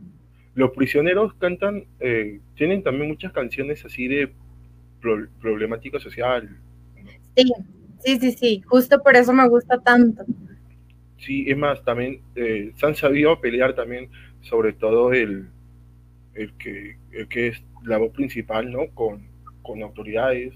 Los 0.58 0.72
prisioneros 0.72 1.34
cantan, 1.34 1.84
tienen 2.56 2.82
también 2.82 3.06
muchas 3.06 3.30
canciones 3.30 3.84
así 3.84 4.08
de 4.08 4.32
problemática 5.40 6.00
social. 6.00 6.48
Sí, 7.36 7.52
sí, 8.00 8.18
sí, 8.18 8.32
sí, 8.32 8.62
justo 8.66 9.00
por 9.00 9.14
eso 9.14 9.32
me 9.32 9.48
gusta 9.48 9.78
tanto. 9.78 10.24
Sí, 11.16 11.48
es 11.48 11.56
más, 11.56 11.84
también 11.84 12.22
se 12.34 12.86
han 12.86 12.96
sabido 12.96 13.40
pelear 13.40 13.76
también, 13.76 14.10
sobre 14.40 14.72
todo 14.72 15.12
el, 15.12 15.48
el 16.34 16.52
que, 16.54 16.96
que 17.30 17.46
es 17.46 17.62
la 17.84 17.98
voz 17.98 18.12
principal, 18.12 18.72
¿no? 18.72 18.88
Con, 18.94 19.28
con 19.62 19.80
autoridades. 19.84 20.54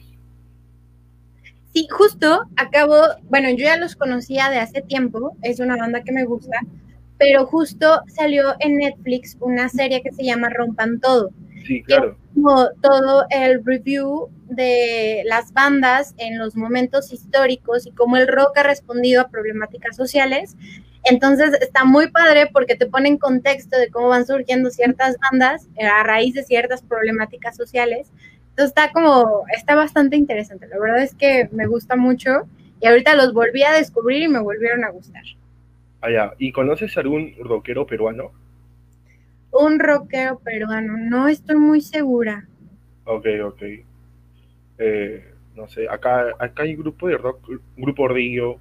Sí, 1.72 1.86
justo 1.88 2.48
acabo, 2.56 2.96
bueno, 3.30 3.50
yo 3.50 3.66
ya 3.66 3.76
los 3.76 3.94
conocía 3.94 4.50
de 4.50 4.58
hace 4.58 4.82
tiempo, 4.82 5.36
es 5.42 5.60
una 5.60 5.76
banda 5.76 6.02
que 6.02 6.10
me 6.10 6.24
gusta, 6.24 6.58
pero 7.22 7.46
justo 7.46 8.02
salió 8.08 8.56
en 8.58 8.78
Netflix 8.78 9.36
una 9.38 9.68
serie 9.68 10.02
que 10.02 10.10
se 10.10 10.24
llama 10.24 10.48
Rompan 10.48 10.98
Todo. 10.98 11.30
Sí, 11.64 11.80
claro. 11.84 12.18
Como 12.34 12.68
todo 12.82 13.26
el 13.30 13.64
review 13.64 14.28
de 14.48 15.22
las 15.26 15.52
bandas 15.52 16.16
en 16.18 16.36
los 16.36 16.56
momentos 16.56 17.12
históricos 17.12 17.86
y 17.86 17.92
cómo 17.92 18.16
el 18.16 18.26
rock 18.26 18.58
ha 18.58 18.64
respondido 18.64 19.20
a 19.20 19.28
problemáticas 19.28 19.94
sociales. 19.94 20.56
Entonces 21.04 21.52
está 21.60 21.84
muy 21.84 22.10
padre 22.10 22.50
porque 22.52 22.74
te 22.74 22.86
pone 22.86 23.08
en 23.08 23.18
contexto 23.18 23.78
de 23.78 23.88
cómo 23.88 24.08
van 24.08 24.26
surgiendo 24.26 24.70
ciertas 24.70 25.16
bandas 25.30 25.68
a 25.80 26.02
raíz 26.02 26.34
de 26.34 26.42
ciertas 26.42 26.82
problemáticas 26.82 27.56
sociales. 27.56 28.10
Entonces 28.50 28.74
está 28.76 28.90
como, 28.90 29.44
está 29.56 29.76
bastante 29.76 30.16
interesante. 30.16 30.66
La 30.66 30.80
verdad 30.80 31.04
es 31.04 31.14
que 31.14 31.48
me 31.52 31.68
gusta 31.68 31.94
mucho 31.94 32.48
y 32.80 32.88
ahorita 32.88 33.14
los 33.14 33.32
volví 33.32 33.62
a 33.62 33.70
descubrir 33.70 34.22
y 34.22 34.28
me 34.28 34.40
volvieron 34.40 34.82
a 34.82 34.90
gustar. 34.90 35.22
Ya. 36.10 36.34
¿Y 36.38 36.52
conoces 36.52 36.96
algún 36.98 37.34
rockero 37.38 37.86
peruano? 37.86 38.32
Un 39.52 39.78
rockero 39.78 40.38
peruano, 40.38 40.96
no 40.96 41.28
estoy 41.28 41.56
muy 41.56 41.80
segura. 41.80 42.46
Ok, 43.04 43.26
ok. 43.44 43.62
Eh, 44.78 45.32
no 45.54 45.68
sé, 45.68 45.88
acá, 45.88 46.34
acá 46.38 46.62
hay 46.62 46.74
un 46.74 46.82
grupo 46.82 47.08
de 47.08 47.18
rock, 47.18 47.48
grupo 47.76 48.08
río, 48.08 48.56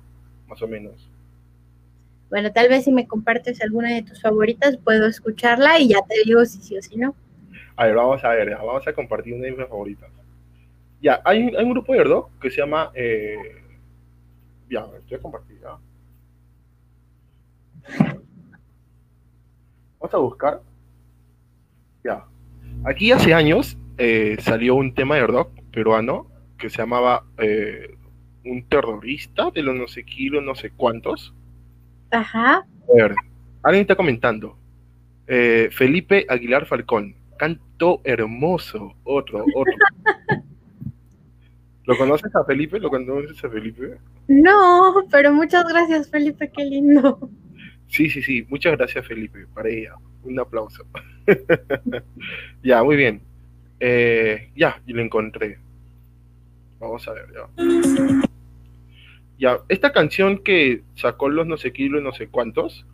más 0.48 0.62
o 0.62 0.68
menos. 0.68 1.10
Bueno, 2.30 2.52
tal 2.52 2.70
vez 2.70 2.86
si 2.86 2.92
me 2.92 3.08
compartes 3.08 3.62
alguna 3.62 3.94
de 3.94 4.04
tus 4.04 4.22
favoritas, 4.22 4.78
puedo 4.78 5.08
escucharla 5.08 5.80
y 5.80 5.90
ya 5.90 6.00
te 6.08 6.16
digo 6.26 6.46
si 6.46 6.62
sí 6.62 6.78
o 6.78 6.82
si 6.82 6.98
no. 6.98 7.16
A 7.76 7.86
ver, 7.86 7.96
vamos 7.96 8.24
a 8.24 8.30
ver, 8.30 8.56
vamos 8.56 8.88
a 8.88 8.94
compartir 8.94 9.34
una 9.34 9.46
de 9.46 9.52
mis 9.52 9.68
favoritas. 9.68 10.10
Ya, 11.02 11.22
hay, 11.26 11.44
un 11.44 11.70
grupo 11.72 11.94
de 11.94 12.04
rock 12.04 12.30
que 12.40 12.52
se 12.52 12.58
llama. 12.58 12.92
Eh, 12.94 13.38
ya, 14.70 14.86
estoy 15.00 15.18
a 15.18 15.22
compartir 15.22 15.60
ya. 15.60 15.78
Vamos 20.00 20.14
a 20.14 20.18
buscar. 20.18 20.62
Ya. 22.04 22.26
Aquí 22.86 23.12
hace 23.12 23.34
años 23.34 23.78
eh, 23.98 24.38
salió 24.40 24.76
un 24.76 24.94
tema 24.96 25.16
de 25.16 25.28
rock 25.28 25.52
peruano 25.72 26.28
que 26.58 26.70
se 26.70 26.80
llamaba 26.80 27.24
eh, 27.38 27.96
Un 28.44 28.64
terrorista 28.68 29.52
de 29.52 29.62
los 29.62 29.76
no 29.76 29.88
sé 29.88 30.04
kilos, 30.04 30.44
no 30.44 30.56
sé 30.56 30.72
cuántos. 30.72 31.34
Ajá. 32.10 32.58
A 32.58 32.94
ver, 32.96 33.16
alguien 33.64 33.82
está 33.82 33.96
comentando. 33.96 34.58
Eh, 35.28 35.70
Felipe 35.72 36.26
Aguilar 36.28 36.66
Falcón, 36.66 37.16
canto 37.38 38.02
hermoso. 38.04 38.96
Otro, 39.04 39.46
otro. 39.56 39.74
¿Lo 41.86 41.98
conoces 41.98 42.36
a 42.36 42.44
Felipe? 42.44 42.80
¿Lo 42.80 42.90
conoces 42.90 43.44
a 43.44 43.50
Felipe? 43.50 43.98
No, 44.28 44.96
pero 45.12 45.34
muchas 45.34 45.68
gracias, 45.68 46.10
Felipe, 46.10 46.52
qué 46.52 46.66
lindo. 46.66 47.30
Sí, 47.92 48.10
sí, 48.10 48.24
sí, 48.24 48.46
muchas 48.48 48.78
gracias, 48.78 49.06
Felipe, 49.06 49.46
para 49.54 49.68
ella. 49.68 49.96
Un 50.24 50.40
aplauso. 50.40 50.86
ya, 52.64 52.82
muy 52.84 52.96
bien. 52.96 53.22
Eh, 53.82 54.50
ya, 54.56 54.82
y 54.88 54.94
lo 54.94 55.02
encontré. 55.02 55.60
Vamos 56.80 57.06
a 57.10 57.12
ver, 57.12 57.26
ya. 57.34 57.50
Ya, 59.38 59.60
esta 59.68 59.92
canción 59.92 60.42
que 60.42 60.84
sacó 60.96 61.28
los 61.28 61.46
no 61.46 61.58
sé 61.58 61.74
kilos, 61.74 62.02
no 62.02 62.14
sé 62.14 62.28
cuántos, 62.28 62.86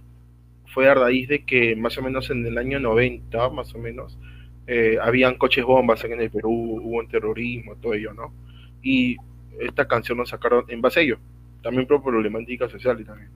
fue 0.73 0.89
a 0.89 0.95
raíz 0.95 1.27
de 1.27 1.45
que 1.45 1.75
más 1.75 1.95
o 1.99 2.01
menos 2.01 2.31
en 2.31 2.43
el 2.47 2.57
año 2.57 2.79
90, 2.79 3.49
más 3.49 3.75
o 3.75 3.77
menos, 3.77 4.17
eh, 4.65 4.97
habían 4.99 5.37
coches 5.37 5.63
bombas 5.63 6.03
en 6.05 6.19
el 6.19 6.31
Perú, 6.31 6.81
hubo 6.81 6.97
un 6.97 7.07
terrorismo, 7.07 7.75
todo 7.75 7.93
ello, 7.93 8.13
¿no? 8.13 8.33
Y 8.81 9.15
esta 9.59 9.87
canción 9.87 10.17
la 10.17 10.25
sacaron 10.25 10.65
en 10.69 10.81
base 10.81 11.01
a 11.01 11.03
ello, 11.03 11.19
también 11.61 11.85
por 11.85 12.01
problemática 12.01 12.67
social 12.67 12.99
y 12.99 13.05
también. 13.05 13.29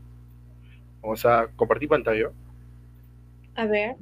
Vamos 1.01 1.25
a 1.25 1.47
compartir 1.55 1.89
pantalla. 1.89 2.31
A 3.55 3.65
ver. 3.65 3.95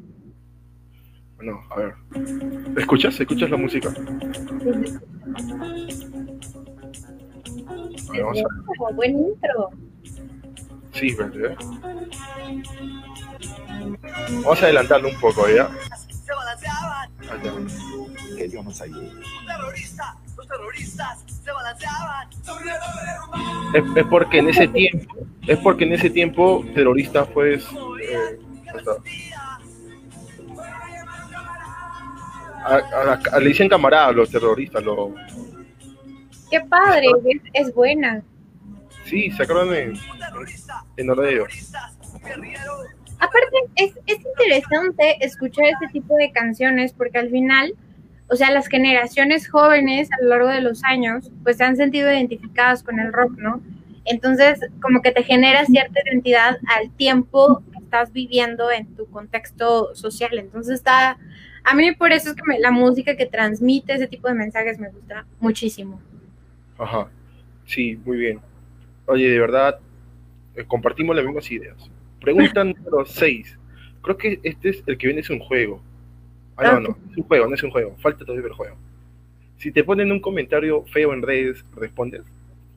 Bueno, 1.38 1.62
a 1.70 1.76
ver. 1.78 1.94
¿Escuchas? 2.78 3.20
¿Escuchas 3.20 3.50
la 3.50 3.58
música? 3.58 3.94
vamos 8.18 8.40
a... 8.40 8.94
buen 8.94 9.12
intro. 9.12 9.70
Sí, 10.94 11.16
¿verdad? 11.16 11.56
Vamos 14.44 14.62
a 14.62 14.66
adelantarlo 14.66 15.10
un 15.10 15.20
poco, 15.20 15.48
¿ya? 15.48 15.70
Se 16.26 16.34
balanceaban. 16.34 17.10
Que 18.36 18.48
Dios 18.48 18.66
nos 18.66 18.82
ayude. 18.82 19.12
Terrorista, 19.48 20.18
los 20.40 20.48
terroristas 20.48 21.26
se 21.44 21.52
balanceaban. 21.52 22.30
Es, 23.74 23.84
es, 23.96 24.06
porque 24.06 24.40
en 24.40 24.50
ese 24.50 24.68
tiempo, 24.70 25.16
es 25.46 25.60
porque 25.60 25.84
en 25.84 25.94
ese 25.94 26.10
tiempo 26.10 26.66
terrorista 26.74 27.26
pues 27.26 27.66
eh, 28.02 28.40
a, 32.64 32.76
a, 32.76 33.20
a, 33.32 33.40
le 33.40 33.50
dicen 33.50 33.68
camarada 33.68 34.08
a 34.08 34.12
los 34.14 34.30
terroristas, 34.30 34.82
lo, 34.84 35.14
Qué 36.50 36.62
padre, 36.62 37.08
es, 37.26 37.42
es 37.68 37.74
buena. 37.76 38.24
Sí, 39.06 39.30
sacaron 39.32 39.74
en, 39.74 39.94
en 40.98 41.10
Oreo. 41.10 41.46
Aparte, 43.20 43.58
es, 43.76 43.94
es 44.08 44.20
interesante 44.26 45.18
escuchar 45.20 45.66
este 45.66 45.88
tipo 46.00 46.16
de 46.16 46.32
canciones 46.32 46.94
porque 46.94 47.18
al 47.18 47.30
final, 47.30 47.74
o 48.30 48.36
sea, 48.36 48.52
las 48.52 48.68
generaciones 48.68 49.50
jóvenes 49.50 50.10
a 50.12 50.24
lo 50.24 50.30
largo 50.30 50.50
de 50.50 50.62
los 50.62 50.84
años, 50.84 51.32
pues 51.44 51.58
se 51.58 51.64
han 51.64 51.76
sentido 51.76 52.12
identificadas 52.12 52.84
con 52.84 53.00
el 53.00 53.12
rock, 53.12 53.32
¿no? 53.38 53.62
Entonces, 54.06 54.60
como 54.82 55.02
que 55.02 55.12
te 55.12 55.24
genera 55.24 55.66
cierta 55.66 56.00
identidad 56.06 56.58
al 56.68 56.92
tiempo 56.92 57.64
que 57.72 57.80
estás 57.80 58.12
viviendo 58.12 58.72
en 58.72 58.88
tu 58.96 59.08
contexto 59.08 59.94
social. 59.96 60.38
Entonces 60.38 60.76
está, 60.76 61.18
a 61.64 61.76
mí 61.76 61.92
por 61.94 62.12
eso 62.12 62.30
es 62.30 62.36
que 62.36 62.44
me, 62.46 62.60
la 62.60 62.72
música 62.72 63.16
que 63.16 63.26
transmite 63.26 63.94
ese 63.94 64.08
tipo 64.08 64.28
de 64.28 64.36
mensajes 64.36 64.80
me 64.80 64.90
gusta 64.90 65.26
muchísimo. 65.40 66.00
Ajá, 66.78 67.10
sí, 67.66 68.00
muy 68.06 68.18
bien. 68.18 68.40
Oye, 69.06 69.30
de 69.30 69.40
verdad, 69.40 69.80
eh, 70.56 70.66
compartimos 70.66 71.16
las 71.16 71.26
mismas 71.26 71.50
ideas. 71.52 71.90
Pregunta 72.22 72.64
número 72.64 73.06
6. 73.06 73.58
Creo 74.02 74.18
que 74.18 74.40
este 74.44 74.70
es 74.70 74.84
el 74.86 74.98
que 74.98 75.08
viene, 75.08 75.22
es 75.22 75.30
un 75.30 75.40
juego. 75.40 75.82
Ah, 76.60 76.74
no, 76.74 76.80
no, 76.80 76.98
es 77.12 77.18
un 77.18 77.24
juego, 77.24 77.48
no 77.48 77.56
es 77.56 77.64
un 77.64 77.72
juego. 77.72 77.96
Falta 78.00 78.26
todavía 78.26 78.48
el 78.48 78.54
juego. 78.54 78.76
Si 79.58 79.72
te 79.72 79.84
ponen 79.84 80.12
un 80.12 80.20
comentario 80.20 80.84
feo 80.86 81.14
en 81.14 81.22
redes, 81.22 81.64
¿respondes? 81.76 82.22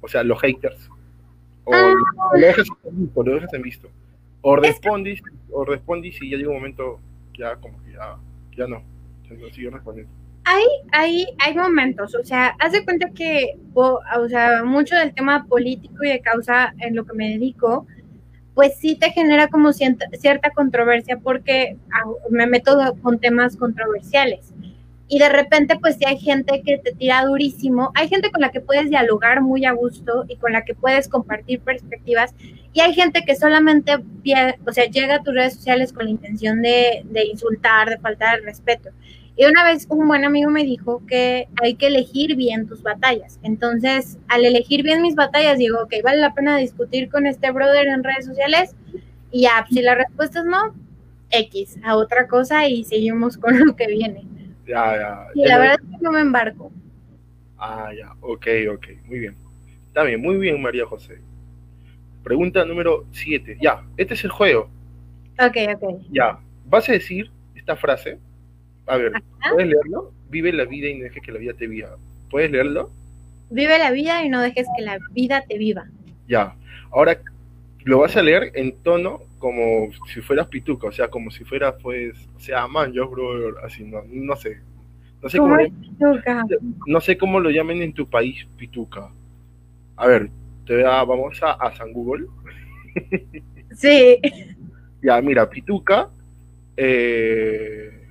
O 0.00 0.08
sea, 0.08 0.22
los 0.24 0.40
haters. 0.40 0.88
O, 1.64 1.72
Ah. 1.74 1.94
lo, 2.34 2.40
dejas 2.40 2.66
en 2.84 3.00
visto, 3.02 3.22
lo 3.22 3.34
dejas 3.34 3.54
en 3.54 3.62
visto. 3.62 3.88
O 4.40 4.56
respondes, 4.56 5.22
o 5.50 5.64
respondes 5.64 6.20
y 6.20 6.30
ya 6.30 6.36
llega 6.36 6.48
un 6.50 6.56
momento, 6.56 6.98
ya 7.38 7.54
como 7.56 7.80
que 7.84 7.92
ya, 7.92 8.16
ya 8.56 8.66
no. 8.66 8.82
Entonces 9.22 9.54
sigue 9.54 9.70
respondiendo. 9.70 10.12
Hay, 10.44 10.64
hay, 10.90 11.26
hay 11.38 11.54
momentos, 11.54 12.16
o 12.16 12.24
sea, 12.24 12.56
haz 12.58 12.72
de 12.72 12.84
cuenta 12.84 13.10
que, 13.10 13.56
o, 13.74 14.00
o 14.18 14.28
sea, 14.28 14.64
mucho 14.64 14.96
del 14.96 15.14
tema 15.14 15.46
político 15.46 16.02
y 16.02 16.08
de 16.08 16.20
causa 16.20 16.74
en 16.80 16.96
lo 16.96 17.04
que 17.04 17.12
me 17.12 17.28
dedico, 17.30 17.86
pues 18.54 18.76
sí 18.78 18.96
te 18.96 19.10
genera 19.10 19.48
como 19.48 19.72
cierta, 19.72 20.50
controversia 20.54 21.18
porque 21.18 21.76
ah, 21.90 22.04
me 22.30 22.46
meto 22.46 22.78
con 23.02 23.18
temas 23.18 23.56
controversiales. 23.56 24.52
Y 25.08 25.18
de 25.18 25.28
repente, 25.28 25.78
pues 25.78 25.96
sí 25.96 26.06
hay 26.06 26.18
gente 26.18 26.62
que 26.64 26.78
te 26.78 26.92
tira 26.92 27.24
durísimo, 27.26 27.90
hay 27.94 28.08
gente 28.08 28.30
con 28.30 28.40
la 28.40 28.50
que 28.50 28.60
puedes 28.60 28.88
dialogar 28.88 29.42
muy 29.42 29.66
a 29.66 29.72
gusto 29.72 30.24
y 30.26 30.36
con 30.36 30.52
la 30.52 30.64
que 30.64 30.74
puedes 30.74 31.06
compartir 31.08 31.60
perspectivas, 31.60 32.34
y 32.72 32.80
hay 32.80 32.94
gente 32.94 33.22
que 33.26 33.36
solamente, 33.36 33.96
o 33.96 34.72
sea, 34.72 34.86
llega 34.86 35.16
a 35.16 35.22
tus 35.22 35.34
redes 35.34 35.54
sociales 35.54 35.92
con 35.92 36.06
la 36.06 36.12
intención 36.12 36.62
de, 36.62 37.02
de 37.04 37.26
insultar, 37.26 37.90
de 37.90 37.98
faltar 37.98 38.38
el 38.38 38.44
respeto. 38.44 38.88
Y 39.36 39.46
una 39.46 39.64
vez 39.64 39.86
un 39.88 40.06
buen 40.06 40.24
amigo 40.24 40.50
me 40.50 40.62
dijo 40.62 41.02
que 41.06 41.48
hay 41.62 41.74
que 41.74 41.86
elegir 41.86 42.36
bien 42.36 42.66
tus 42.66 42.82
batallas. 42.82 43.40
Entonces, 43.42 44.18
al 44.28 44.44
elegir 44.44 44.82
bien 44.82 45.00
mis 45.00 45.14
batallas, 45.14 45.58
digo, 45.58 45.80
ok, 45.82 45.94
vale 46.04 46.20
la 46.20 46.34
pena 46.34 46.58
discutir 46.58 47.08
con 47.08 47.26
este 47.26 47.50
brother 47.50 47.86
en 47.86 48.04
redes 48.04 48.26
sociales. 48.26 48.74
Y 49.30 49.42
ya, 49.42 49.66
si 49.70 49.80
la 49.80 49.94
respuesta 49.94 50.40
es 50.40 50.44
no, 50.44 50.74
X, 51.30 51.78
a 51.82 51.96
otra 51.96 52.28
cosa 52.28 52.68
y 52.68 52.84
seguimos 52.84 53.38
con 53.38 53.58
lo 53.58 53.74
que 53.74 53.86
viene. 53.86 54.24
Ya, 54.66 54.96
ya. 54.96 55.26
Y 55.34 55.40
ya 55.40 55.48
la 55.48 55.58
verdad 55.58 55.76
es 55.82 55.90
que 55.90 56.02
no 56.02 56.12
me 56.12 56.20
embarco. 56.20 56.70
Ah, 57.58 57.90
ya. 57.96 58.12
Ok, 58.20 58.46
ok. 58.70 58.86
Muy 59.06 59.18
bien. 59.20 59.36
Está 59.88 60.02
bien, 60.02 60.20
muy 60.20 60.36
bien, 60.36 60.60
María 60.60 60.84
José. 60.84 61.20
Pregunta 62.22 62.64
número 62.64 63.06
7. 63.12 63.58
Ya, 63.60 63.82
este 63.96 64.14
es 64.14 64.24
el 64.24 64.30
juego. 64.30 64.68
Ok, 65.38 65.56
ok. 65.74 66.02
Ya. 66.10 66.38
Vas 66.66 66.88
a 66.88 66.92
decir 66.92 67.30
esta 67.54 67.76
frase. 67.76 68.18
A 68.86 68.96
ver, 68.96 69.12
Ajá. 69.14 69.50
¿puedes 69.52 69.68
leerlo? 69.68 70.12
Vive 70.30 70.52
la 70.52 70.64
vida 70.64 70.88
y 70.88 70.94
no 70.98 71.04
dejes 71.04 71.22
que 71.22 71.32
la 71.32 71.38
vida 71.38 71.52
te 71.54 71.66
viva. 71.66 71.96
¿Puedes 72.30 72.50
leerlo? 72.50 72.90
Vive 73.50 73.78
la 73.78 73.90
vida 73.90 74.24
y 74.24 74.28
no 74.28 74.40
dejes 74.40 74.66
que 74.76 74.82
la 74.82 74.98
vida 75.12 75.44
te 75.48 75.58
viva. 75.58 75.86
Ya. 76.26 76.56
Ahora 76.90 77.20
lo 77.84 77.98
vas 77.98 78.16
a 78.16 78.22
leer 78.22 78.50
en 78.54 78.72
tono 78.82 79.20
como 79.38 79.88
si 80.12 80.20
fueras 80.20 80.46
pituca, 80.48 80.86
o 80.86 80.92
sea, 80.92 81.08
como 81.08 81.30
si 81.30 81.44
fueras, 81.44 81.74
pues, 81.82 82.16
o 82.36 82.40
sea, 82.40 82.66
man, 82.68 82.92
yo, 82.92 83.08
bro, 83.08 83.58
así, 83.64 83.84
no, 83.84 84.02
no 84.08 84.36
sé. 84.36 84.60
No 85.22 85.28
sé 85.28 85.38
cómo, 85.38 85.56
¿Cómo 85.98 86.18
no 86.86 87.00
sé 87.00 87.16
cómo 87.18 87.40
lo 87.40 87.50
llamen 87.50 87.82
en 87.82 87.92
tu 87.92 88.08
país, 88.08 88.46
pituca. 88.56 89.10
A 89.96 90.06
ver, 90.06 90.30
te 90.66 90.76
da- 90.78 91.04
vamos 91.04 91.40
a, 91.42 91.52
a 91.52 91.74
San 91.76 91.92
Google. 91.92 92.26
Sí. 93.74 94.18
Ya, 95.04 95.20
mira, 95.20 95.50
pituca. 95.50 96.10
eh, 96.76 97.90
a. 97.90 98.01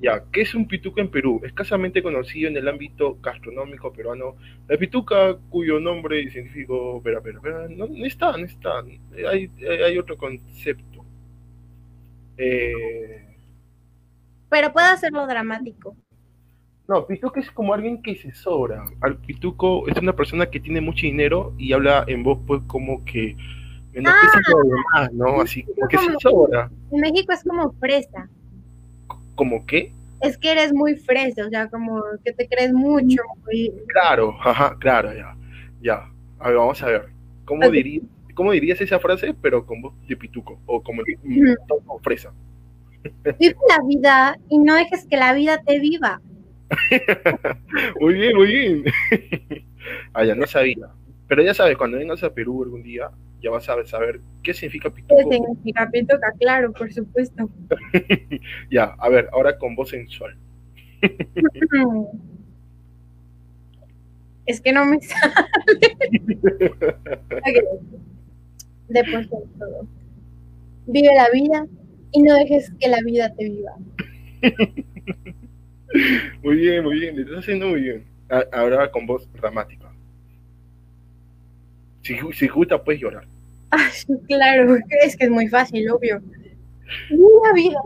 Ya, 0.00 0.22
¿qué 0.32 0.42
es 0.42 0.54
un 0.54 0.68
pituca 0.68 1.00
en 1.00 1.10
Perú? 1.10 1.40
Escasamente 1.44 2.02
conocido 2.02 2.48
en 2.48 2.56
el 2.56 2.68
ámbito 2.68 3.18
gastronómico 3.20 3.92
peruano. 3.92 4.36
La 4.68 4.76
pituca, 4.76 5.36
cuyo 5.50 5.80
nombre 5.80 6.30
científico, 6.30 6.98
espera, 6.98 7.18
espera, 7.18 7.38
espera, 7.38 7.68
no, 7.68 7.86
no 7.88 8.06
está, 8.06 8.36
no 8.36 8.44
está. 8.44 8.84
Hay, 9.28 9.50
hay 9.84 9.98
otro 9.98 10.16
concepto. 10.16 11.04
Eh, 12.36 13.26
Pero 14.48 14.72
puedo 14.72 14.86
hacerlo 14.86 15.26
dramático. 15.26 15.96
no, 16.86 17.04
pituca 17.06 17.40
es 17.40 17.50
como 17.50 17.74
alguien 17.74 18.00
que 18.00 18.14
se 18.14 18.32
sobra. 18.32 18.84
Al 19.00 19.16
pituco 19.16 19.88
es 19.88 19.96
una 19.98 20.14
persona 20.14 20.46
que 20.46 20.60
tiene 20.60 20.80
mucho 20.80 21.02
dinero 21.02 21.54
y 21.58 21.72
habla 21.72 22.04
en 22.06 22.22
voz, 22.22 22.38
pues, 22.46 22.62
como 22.68 23.04
que 23.04 23.36
menosprecia 23.92 24.40
a 24.46 24.50
los 24.50 24.68
demás, 24.68 25.12
¿no? 25.12 25.40
Así 25.40 25.64
como 25.64 25.88
que 25.88 25.98
se 25.98 26.14
sobra. 26.20 26.70
En 26.92 27.00
México 27.00 27.32
es 27.32 27.42
como 27.42 27.72
fresa. 27.80 28.30
¿Como 29.38 29.64
qué? 29.66 29.92
Es 30.20 30.36
que 30.36 30.50
eres 30.50 30.72
muy 30.72 30.96
fresa, 30.96 31.46
o 31.46 31.48
sea, 31.48 31.68
como 31.68 32.02
que 32.24 32.32
te 32.32 32.48
crees 32.48 32.72
mucho. 32.72 33.22
muy- 33.46 33.72
Claro, 33.86 34.36
ajá, 34.40 34.76
claro, 34.80 35.14
ya. 35.14 35.36
Ya. 35.80 36.10
A 36.40 36.48
ver, 36.48 36.56
vamos 36.56 36.82
a 36.82 36.86
ver. 36.86 37.08
¿Cómo, 37.44 37.62
dirí- 37.66 38.02
¿Cómo 38.34 38.50
dirías 38.50 38.80
esa 38.80 38.98
frase, 38.98 39.32
pero 39.40 39.64
con 39.64 39.80
voz 39.80 39.94
de 40.08 40.16
pituco? 40.16 40.58
O 40.66 40.82
como 40.82 41.02
mm, 41.22 41.54
fresa. 42.02 42.32
Vive 43.38 43.56
la 43.68 43.78
vida 43.86 44.36
y 44.48 44.58
no 44.58 44.74
dejes 44.74 45.06
que 45.06 45.16
la 45.16 45.32
vida 45.34 45.62
te 45.64 45.78
viva. 45.78 46.20
Muy 48.00 48.14
bien, 48.14 48.36
muy 48.36 48.46
bien. 48.48 48.84
ah, 50.14 50.24
ya 50.24 50.34
no 50.34 50.46
sabía. 50.48 50.88
Pero 51.28 51.42
ya 51.44 51.54
sabes, 51.54 51.76
cuando 51.76 51.96
vengas 51.96 52.24
a 52.24 52.34
Perú 52.34 52.64
algún 52.64 52.82
día, 52.82 53.08
ya 53.42 53.50
vas 53.50 53.68
a 53.68 53.84
saber 53.86 54.20
qué 54.42 54.52
significa 54.54 54.90
¿Qué 54.90 55.02
pituco. 55.02 55.30
significa 55.30 55.88
pituca? 55.90 56.32
Claro, 56.38 56.72
por 56.72 56.92
supuesto. 56.92 57.48
Ya, 58.70 58.94
a 58.98 59.08
ver, 59.08 59.28
ahora 59.32 59.56
con 59.58 59.74
voz 59.74 59.90
sensual. 59.90 60.36
Es 64.46 64.60
que 64.62 64.72
no 64.72 64.86
me 64.86 64.98
sale. 65.02 65.34
Después 68.88 69.28
de 69.28 69.36
todo. 69.58 69.86
Vive 70.86 71.14
la 71.14 71.28
vida 71.30 71.66
y 72.12 72.22
no 72.22 72.34
dejes 72.34 72.72
que 72.80 72.88
la 72.88 72.98
vida 73.04 73.34
te 73.34 73.44
viva. 73.44 73.72
Muy 76.42 76.56
bien, 76.56 76.82
muy 76.82 76.98
bien, 76.98 77.14
lo 77.16 77.22
estás 77.22 77.40
haciendo 77.40 77.68
muy 77.68 77.82
bien. 77.82 78.04
Ahora 78.52 78.90
con 78.90 79.06
voz 79.06 79.30
dramática. 79.34 79.87
Si, 82.08 82.16
si 82.32 82.48
gusta, 82.48 82.82
puedes 82.82 83.02
llorar. 83.02 83.24
Claro, 84.28 84.76
es 85.02 85.14
que 85.16 85.26
es 85.26 85.30
muy 85.30 85.46
fácil, 85.48 85.90
obvio. 85.90 86.22
Vive 87.10 87.22
la 87.44 87.52
vida 87.52 87.80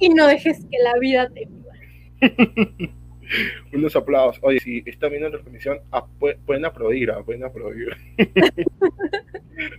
y 0.00 0.08
no 0.08 0.26
dejes 0.26 0.64
que 0.68 0.76
la 0.82 0.98
vida 0.98 1.28
te 1.30 1.46
viva. 1.46 2.90
Unos 3.72 3.94
aplausos. 3.94 4.42
Oye, 4.42 4.58
si 4.58 4.82
están 4.86 5.10
viendo 5.10 5.28
la 5.28 5.38
transmisión, 5.38 5.78
ah, 5.92 6.04
pu- 6.18 6.36
pueden 6.44 6.64
aplaudir, 6.64 7.12
ah, 7.12 7.22
pueden 7.24 7.44
aplaudir. 7.44 7.96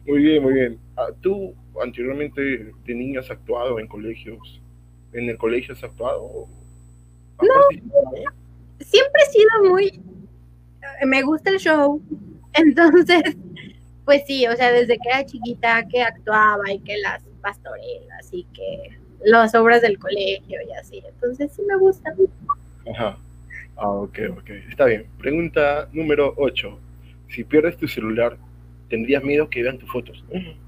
muy 0.07 0.19
bien, 0.19 0.41
muy 0.41 0.53
bien. 0.53 0.79
Ah, 0.95 1.07
¿Tú 1.19 1.53
anteriormente 1.83 2.41
de 2.85 2.95
niño 2.95 3.19
has 3.19 3.29
actuado 3.29 3.77
en 3.77 3.87
colegios? 3.87 4.61
¿En 5.11 5.27
el 5.27 5.37
colegio 5.37 5.73
has 5.73 5.83
actuado? 5.83 6.47
¿Has 7.39 7.47
participado? 7.49 8.11
Siempre 8.79 9.21
he 9.21 9.31
sido 9.31 9.69
muy... 9.69 10.01
Me 11.05 11.21
gusta 11.23 11.49
el 11.51 11.59
show, 11.59 12.01
entonces, 12.53 13.35
pues 14.05 14.23
sí, 14.25 14.47
o 14.47 14.55
sea, 14.55 14.71
desde 14.71 14.97
que 14.97 15.09
era 15.09 15.25
chiquita 15.25 15.87
que 15.87 16.01
actuaba 16.01 16.71
y 16.71 16.79
que 16.79 16.97
las 16.97 17.23
pastorelas 17.41 18.29
y 18.31 18.43
que 18.53 18.97
las 19.23 19.53
obras 19.55 19.81
del 19.81 19.99
colegio 19.99 20.59
y 20.67 20.71
así, 20.73 21.03
entonces 21.05 21.51
sí 21.53 21.61
me 21.67 21.77
gusta. 21.77 22.13
Ajá. 22.91 23.17
Ah, 23.77 23.89
ok, 23.89 24.19
ok. 24.37 24.49
Está 24.69 24.85
bien. 24.85 25.07
Pregunta 25.17 25.89
número 25.91 26.33
8. 26.37 26.79
Si 27.29 27.43
pierdes 27.43 27.77
tu 27.77 27.87
celular, 27.87 28.37
¿tendrías 28.89 29.23
miedo 29.23 29.49
que 29.49 29.63
vean 29.63 29.77
tus 29.77 29.91
fotos? 29.91 30.23
Mm, 30.31 30.59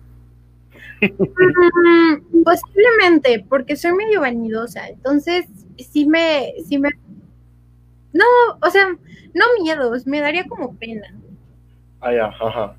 posiblemente, 2.43 3.45
porque 3.49 3.75
soy 3.75 3.93
medio 3.93 4.21
vanidosa, 4.21 4.87
entonces 4.87 5.45
sí 5.77 6.05
me, 6.05 6.53
sí 6.65 6.77
me, 6.77 6.89
no, 8.13 8.23
o 8.61 8.69
sea, 8.69 8.87
no 9.33 9.45
miedos, 9.61 10.07
me 10.07 10.21
daría 10.21 10.45
como 10.45 10.75
pena, 10.77 11.13
Ah, 11.99 12.13
ya, 12.13 12.25
ajá. 12.27 12.75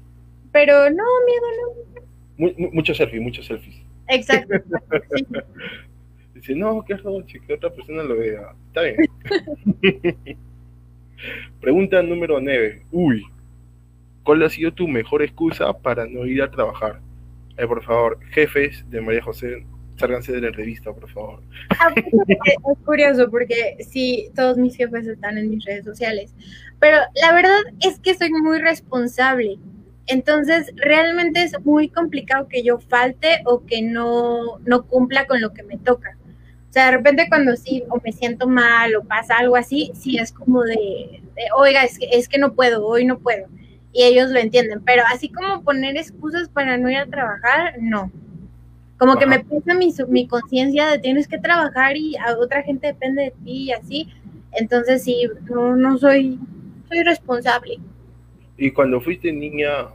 Pero 0.54 0.88
no, 0.88 1.04
miedo 1.26 1.46
no, 1.60 2.02
Mu- 2.38 2.52
mu- 2.56 2.70
muchos 2.72 2.96
selfies, 2.96 3.20
muchos 3.20 3.44
selfies. 3.46 3.76
exacto, 4.08 4.54
sí. 5.16 5.26
Dice, 6.34 6.54
no, 6.54 6.82
qué 6.84 6.96
roche, 6.96 7.40
que 7.46 7.54
otra 7.54 7.70
persona 7.70 8.02
lo 8.02 8.16
vea. 8.16 8.54
Está 8.68 8.82
bien. 8.82 8.96
Pregunta 11.60 12.02
número 12.02 12.40
9. 12.40 12.82
Uy, 12.92 13.24
¿cuál 14.24 14.42
ha 14.42 14.48
sido 14.50 14.72
tu 14.72 14.88
mejor 14.88 15.22
excusa 15.22 15.72
para 15.72 16.06
no 16.06 16.26
ir 16.26 16.42
a 16.42 16.50
trabajar? 16.50 17.00
Eh, 17.56 17.66
por 17.66 17.82
favor, 17.82 18.18
jefes 18.30 18.84
de 18.90 19.00
María 19.00 19.22
José, 19.22 19.64
sálganse 19.96 20.32
de 20.32 20.40
la 20.40 20.48
entrevista, 20.48 20.92
por 20.92 21.08
favor. 21.08 21.40
Ah, 21.78 21.90
pues, 21.94 22.04
Es 22.06 22.54
es 22.72 22.78
curioso 22.84 23.30
porque 23.30 23.76
sí, 23.80 24.28
todos 24.34 24.56
mis 24.56 24.76
jefes 24.76 25.06
están 25.06 25.38
en 25.38 25.50
mis 25.50 25.64
redes 25.64 25.84
sociales, 25.84 26.34
pero 26.80 26.98
la 27.22 27.32
verdad 27.32 27.60
es 27.80 28.00
que 28.00 28.14
soy 28.14 28.30
muy 28.30 28.58
responsable. 28.58 29.56
Entonces, 30.06 30.72
realmente 30.76 31.42
es 31.42 31.58
muy 31.64 31.88
complicado 31.88 32.46
que 32.48 32.62
yo 32.62 32.78
falte 32.78 33.40
o 33.46 33.64
que 33.64 33.82
no, 33.82 34.58
no 34.64 34.86
cumpla 34.86 35.26
con 35.26 35.40
lo 35.40 35.52
que 35.52 35.62
me 35.62 35.78
toca. 35.78 36.16
O 36.68 36.72
sea, 36.74 36.86
de 36.86 36.96
repente 36.96 37.26
cuando 37.28 37.56
sí, 37.56 37.84
o 37.88 38.00
me 38.04 38.12
siento 38.12 38.48
mal 38.48 38.96
o 38.96 39.04
pasa 39.04 39.38
algo 39.38 39.56
así, 39.56 39.92
sí 39.94 40.18
es 40.18 40.32
como 40.32 40.62
de, 40.62 40.74
de, 40.74 41.42
oiga, 41.56 41.84
es 41.84 41.98
que, 41.98 42.08
es 42.12 42.28
que 42.28 42.38
no 42.38 42.52
puedo, 42.54 42.84
hoy 42.86 43.04
no 43.04 43.18
puedo. 43.18 43.46
Y 43.92 44.02
ellos 44.02 44.30
lo 44.30 44.40
entienden, 44.40 44.82
pero 44.84 45.04
así 45.08 45.28
como 45.28 45.62
poner 45.62 45.96
excusas 45.96 46.48
para 46.48 46.76
no 46.76 46.90
ir 46.90 46.98
a 46.98 47.06
trabajar, 47.06 47.76
no. 47.80 48.10
Como 48.98 49.16
que 49.16 49.26
me 49.26 49.40
pesa 49.40 49.74
mi, 49.74 49.94
mi 50.08 50.26
conciencia 50.26 50.88
de 50.88 50.98
tienes 50.98 51.28
que 51.28 51.38
trabajar 51.38 51.96
y 51.96 52.16
a 52.16 52.36
otra 52.38 52.62
gente 52.62 52.88
depende 52.88 53.22
de 53.22 53.30
ti 53.44 53.64
y 53.64 53.72
así. 53.72 54.08
Entonces 54.52 55.02
sí, 55.02 55.28
no, 55.48 55.76
no 55.76 55.96
soy, 55.98 56.38
soy 56.88 57.02
responsable. 57.02 57.78
Y 58.56 58.70
cuando 58.70 59.00
fuiste 59.00 59.32
niña, 59.32 59.88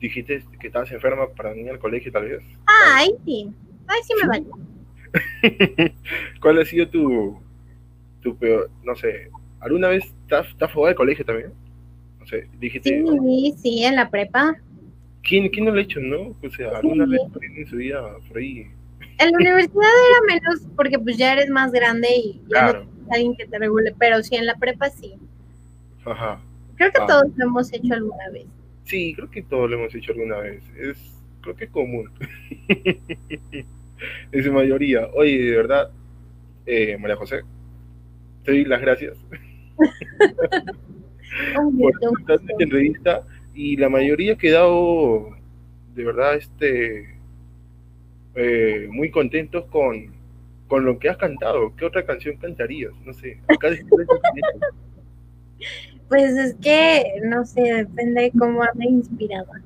dijiste 0.00 0.42
que 0.60 0.66
estabas 0.66 0.90
enferma 0.92 1.28
para 1.34 1.50
no 1.54 1.60
ir 1.60 1.70
al 1.70 1.78
colegio, 1.78 2.12
tal 2.12 2.24
vez. 2.28 2.42
Ah, 2.66 2.96
ahí 2.98 3.10
sí, 3.24 3.50
ahí 3.86 4.00
sí 4.02 4.12
me 4.20 4.28
vale. 4.28 4.44
¿Cuál 6.40 6.60
ha 6.60 6.64
sido 6.64 6.88
tu, 6.88 7.40
tu 8.20 8.36
peor, 8.36 8.70
no 8.84 8.94
sé, 8.94 9.30
alguna 9.60 9.88
vez 9.88 10.14
has 10.30 10.46
fugado 10.72 10.86
del 10.88 10.94
colegio 10.96 11.24
también? 11.24 11.52
No 12.20 12.26
sé, 12.26 12.46
dijiste, 12.60 13.02
Sí, 13.22 13.54
sí, 13.58 13.84
en 13.84 13.96
la 13.96 14.10
prepa. 14.10 14.56
¿quién, 15.22 15.48
¿quién 15.48 15.64
no 15.66 15.72
lo 15.72 15.78
ha 15.78 15.82
hecho, 15.82 16.00
no? 16.00 16.34
O 16.42 16.50
sea, 16.50 16.76
alguna 16.78 17.06
vez 17.06 17.20
por 17.32 17.42
ahí 17.42 17.50
en 17.56 17.66
su 17.66 17.76
vida, 17.76 18.02
por 18.28 18.38
ahí. 18.38 18.66
En 19.18 19.32
la 19.32 19.36
universidad 19.38 19.82
era 20.10 20.34
menos 20.34 20.66
porque 20.76 20.98
pues 20.98 21.16
ya 21.16 21.32
eres 21.32 21.50
más 21.50 21.72
grande 21.72 22.08
y 22.16 22.40
ya 22.48 22.70
Claro. 22.70 22.84
no 22.84 22.90
tienes 22.90 23.12
alguien 23.12 23.36
que 23.36 23.46
te 23.46 23.58
regule, 23.58 23.94
pero 23.98 24.22
sí 24.22 24.36
en 24.36 24.46
la 24.46 24.54
prepa 24.56 24.90
sí. 24.90 25.14
Ajá. 26.04 26.40
Creo 26.78 26.90
que 26.92 27.00
Ah. 27.02 27.06
todos 27.06 27.36
lo 27.36 27.44
hemos 27.44 27.72
hecho 27.72 27.92
alguna 27.94 28.30
vez. 28.30 28.46
Sí, 28.84 29.12
creo 29.14 29.30
que 29.30 29.42
todos 29.42 29.68
lo 29.68 29.76
hemos 29.76 29.94
hecho 29.94 30.12
alguna 30.12 30.38
vez. 30.38 30.62
Es, 30.78 30.96
creo 31.42 31.54
que 31.56 31.68
común. 31.68 32.10
en 34.32 34.42
su 34.44 34.52
mayoría. 34.52 35.08
Oye, 35.14 35.38
de 35.38 35.56
verdad, 35.56 35.90
eh, 36.66 36.96
María 36.98 37.16
José. 37.16 37.42
Te 38.44 38.52
doy 38.52 38.64
las 38.64 38.80
gracias 38.80 39.16
por 41.78 41.92
entrevista 42.60 43.26
y 43.54 43.76
la 43.76 43.88
mayoría 43.90 44.32
ha 44.34 44.38
quedado 44.38 45.30
de 45.94 46.04
verdad 46.04 46.36
este 46.36 47.14
eh, 48.34 48.88
muy 48.90 49.10
contentos 49.10 49.66
con, 49.66 50.12
con 50.68 50.84
lo 50.84 50.98
que 50.98 51.08
has 51.10 51.16
cantado. 51.18 51.74
¿Qué 51.76 51.84
otra 51.84 52.06
canción 52.06 52.36
cantarías? 52.36 52.92
No 53.04 53.12
sé, 53.12 53.38
acá 53.48 53.68
después 53.70 54.06
Pues 56.08 56.36
es 56.36 56.54
que, 56.56 57.20
no 57.24 57.44
sé, 57.44 57.60
depende 57.60 58.22
de 58.22 58.32
cómo 58.38 58.62
ande 58.62 58.86
inspirada. 58.86 59.62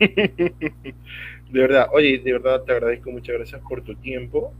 De 1.50 1.60
verdad, 1.60 1.88
oye, 1.92 2.18
de 2.18 2.32
verdad 2.32 2.62
te 2.62 2.72
agradezco, 2.72 3.10
muchas 3.10 3.36
gracias 3.36 3.60
por 3.66 3.82
tu 3.82 3.94
tiempo. 3.94 4.52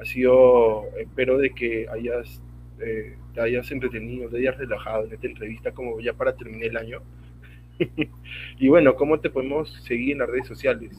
Ha 0.00 0.04
sido, 0.04 0.84
espero 0.96 1.36
de 1.36 1.50
que 1.50 1.88
hayas, 1.88 2.40
eh, 2.80 3.16
te 3.34 3.40
hayas 3.40 3.68
entretenido, 3.72 4.28
te 4.28 4.38
hayas 4.38 4.56
relajado 4.56 5.06
en 5.06 5.14
esta 5.14 5.26
entrevista 5.26 5.72
como 5.72 6.00
ya 6.00 6.12
para 6.12 6.36
terminar 6.36 6.68
el 6.68 6.76
año. 6.76 7.02
y 8.58 8.68
bueno, 8.68 8.94
¿cómo 8.94 9.18
te 9.18 9.30
podemos 9.30 9.82
seguir 9.84 10.12
en 10.12 10.18
las 10.18 10.28
redes 10.28 10.46
sociales? 10.46 10.96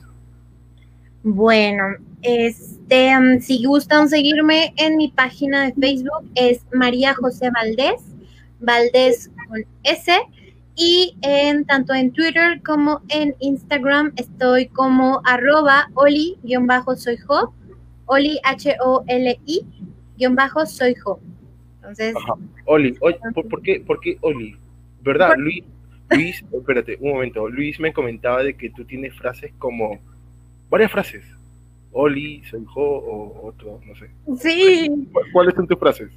Bueno, 1.23 1.85
este, 2.21 3.17
um, 3.17 3.39
si 3.39 3.65
gustan 3.65 4.09
seguirme 4.09 4.73
en 4.77 4.97
mi 4.97 5.09
página 5.09 5.65
de 5.65 5.73
Facebook 5.73 6.29
es 6.35 6.65
María 6.73 7.13
José 7.13 7.49
Valdés, 7.51 8.01
Valdés 8.59 9.29
con 9.47 9.63
S, 9.83 10.11
y 10.75 11.17
en 11.21 11.65
tanto 11.65 11.93
en 11.93 12.11
Twitter 12.11 12.61
como 12.63 13.01
en 13.09 13.35
Instagram 13.39 14.13
estoy 14.15 14.67
como 14.67 15.21
arroba 15.25 15.89
oli-soyjo, 15.95 17.53
oli 18.05 18.39
H-O-L-I, 18.43 19.65
guion 20.17 20.35
bajo 20.35 20.65
soyjo. 20.65 21.19
Entonces, 21.75 22.15
Ajá. 22.15 22.33
Oli, 22.65 22.93
¿por, 22.93 23.47
por 23.49 23.61
qué, 23.61 23.79
¿por 23.81 23.99
qué 23.99 24.17
Oli? 24.21 24.55
¿Verdad? 25.01 25.29
Por- 25.29 25.39
Luis, 25.39 25.63
Luis, 26.11 26.43
espérate, 26.51 26.97
un 27.01 27.11
momento. 27.11 27.47
Luis 27.49 27.79
me 27.79 27.93
comentaba 27.93 28.43
de 28.43 28.53
que 28.55 28.69
tú 28.69 28.83
tienes 28.85 29.13
frases 29.15 29.51
como, 29.59 29.99
varias 30.69 30.91
frases. 30.91 31.23
Oli, 31.91 32.43
soy 32.45 32.63
jo 32.65 32.81
o 32.81 33.47
otro, 33.47 33.79
no 33.85 33.95
sé. 33.95 34.09
sí, 34.37 34.87
¿Cu- 35.11 35.21
¿Cuáles 35.33 35.55
son 35.55 35.67
tus 35.67 35.79
frases? 35.79 36.09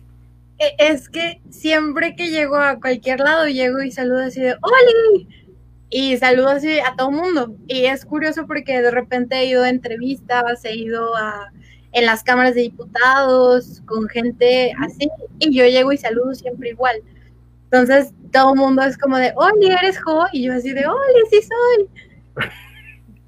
E- 0.63 0.77
Es 0.79 1.09
que 1.09 1.41
siempre 1.51 2.15
que 2.15 2.29
llego 2.31 2.57
a 2.57 2.79
cualquier 2.81 3.21
lado, 3.21 3.47
llego 3.49 3.83
y 3.83 3.91
saludo 3.91 4.21
así 4.21 4.41
de 4.41 4.53
¡Oli! 4.63 5.29
Y 5.91 6.17
saludo 6.17 6.49
así 6.49 6.79
a 6.79 6.95
todo 6.97 7.11
mundo. 7.11 7.55
Y 7.67 7.85
es 7.87 8.05
curioso 8.05 8.47
porque 8.47 8.81
de 8.81 8.91
repente 8.91 9.37
he 9.37 9.47
ido 9.47 9.65
a 9.65 9.69
entrevistas, 9.69 10.65
he 10.65 10.75
ido 10.77 11.15
a 11.17 11.53
en 11.93 12.07
las 12.07 12.25
cámaras 12.25 12.55
de 12.55 12.63
diputados, 12.63 13.83
con 13.85 14.09
gente 14.09 14.73
así, 14.81 15.11
y 15.39 15.55
yo 15.55 15.67
llego 15.67 15.93
y 15.93 15.99
saludo 15.99 16.35
siempre 16.35 16.71
igual. 16.71 16.97
Entonces 17.65 18.15
todo 18.33 18.55
el 18.55 18.61
mundo 18.61 18.83
es 18.83 18.97
como 18.97 19.19
de, 19.19 19.35
Oli, 19.37 19.67
eres 19.71 20.01
Jo, 20.03 20.25
y 20.33 20.45
yo 20.45 20.55
así 20.55 20.73
de, 20.73 20.87
Oli, 20.87 21.21
sí 21.31 21.41
soy. 21.43 21.89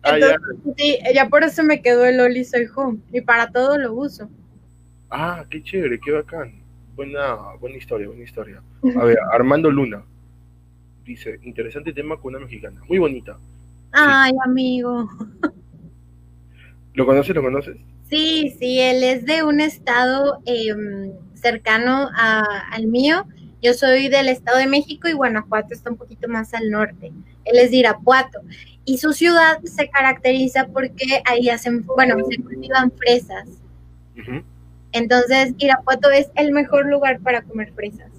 Ah, 0.07 0.19
ya. 0.19 0.37
Sí, 0.77 0.99
ya 1.15 1.31
por 1.31 1.45
eso 1.45 1.63
me 1.63 1.81
quedó 1.81 2.05
el 2.05 2.21
Oli, 2.21 2.45
soy 2.45 2.67
Jo, 2.67 2.95
y 3.11 3.23
para 3.23 3.51
todo 3.51 3.79
lo 3.79 3.95
uso. 3.95 4.29
Ah, 5.11 5.47
qué 5.49 5.63
chévere, 5.63 5.99
qué 5.99 6.11
bacán. 6.13 6.64
Buena, 6.97 7.37
buena 7.61 7.77
historia, 7.77 8.07
buena 8.07 8.23
historia. 8.23 8.63
A 8.97 9.05
ver, 9.05 9.19
Armando 9.33 9.71
Luna 9.71 10.03
dice, 11.05 11.39
interesante 11.43 11.93
tema 11.93 12.17
con 12.19 12.35
una 12.35 12.45
mexicana. 12.45 12.81
Muy 12.89 12.99
bonita. 12.99 13.37
Ay, 13.93 14.33
amigo. 14.45 15.09
¿Lo 16.95 17.07
conoces? 17.07 17.35
¿Lo 17.35 17.43
conoces? 17.43 17.77
Sí, 18.09 18.55
sí, 18.59 18.79
él 18.81 19.03
es 19.03 19.25
de 19.27 19.43
un 19.43 19.61
estado 19.61 20.41
em, 20.47 21.11
cercano 21.35 22.09
a- 22.15 22.61
al 22.71 22.87
mío. 22.87 23.25
Yo 23.61 23.73
soy 23.75 24.09
del 24.09 24.29
Estado 24.29 24.59
de 24.59 24.67
México 24.67 25.09
y 25.09 25.13
Guanajuato 25.15 25.73
está 25.73 25.91
un 25.91 25.97
poquito 25.97 26.29
más 26.29 26.53
al 26.55 26.71
norte. 26.71 27.13
Él 27.45 27.59
es 27.59 27.71
de 27.71 27.79
Irapuato. 27.79 28.41
Y 28.85 28.99
su 28.99 29.13
ciudad 29.15 29.59
se 29.65 29.89
caracteriza 29.89 30.67
porque 30.69 31.23
ahí 31.25 31.49
hacen, 31.49 31.83
bueno, 31.87 32.17
se 32.31 32.43
cultivan 32.43 32.93
fresas. 32.93 33.49
Ujú. 34.21 34.43
Entonces, 34.95 35.55
Irapuato 35.59 36.11
es 36.13 36.31
el 36.37 36.53
mejor 36.53 36.87
lugar 36.87 37.21
para 37.21 37.43
comer 37.43 37.73
fresas. 37.73 38.13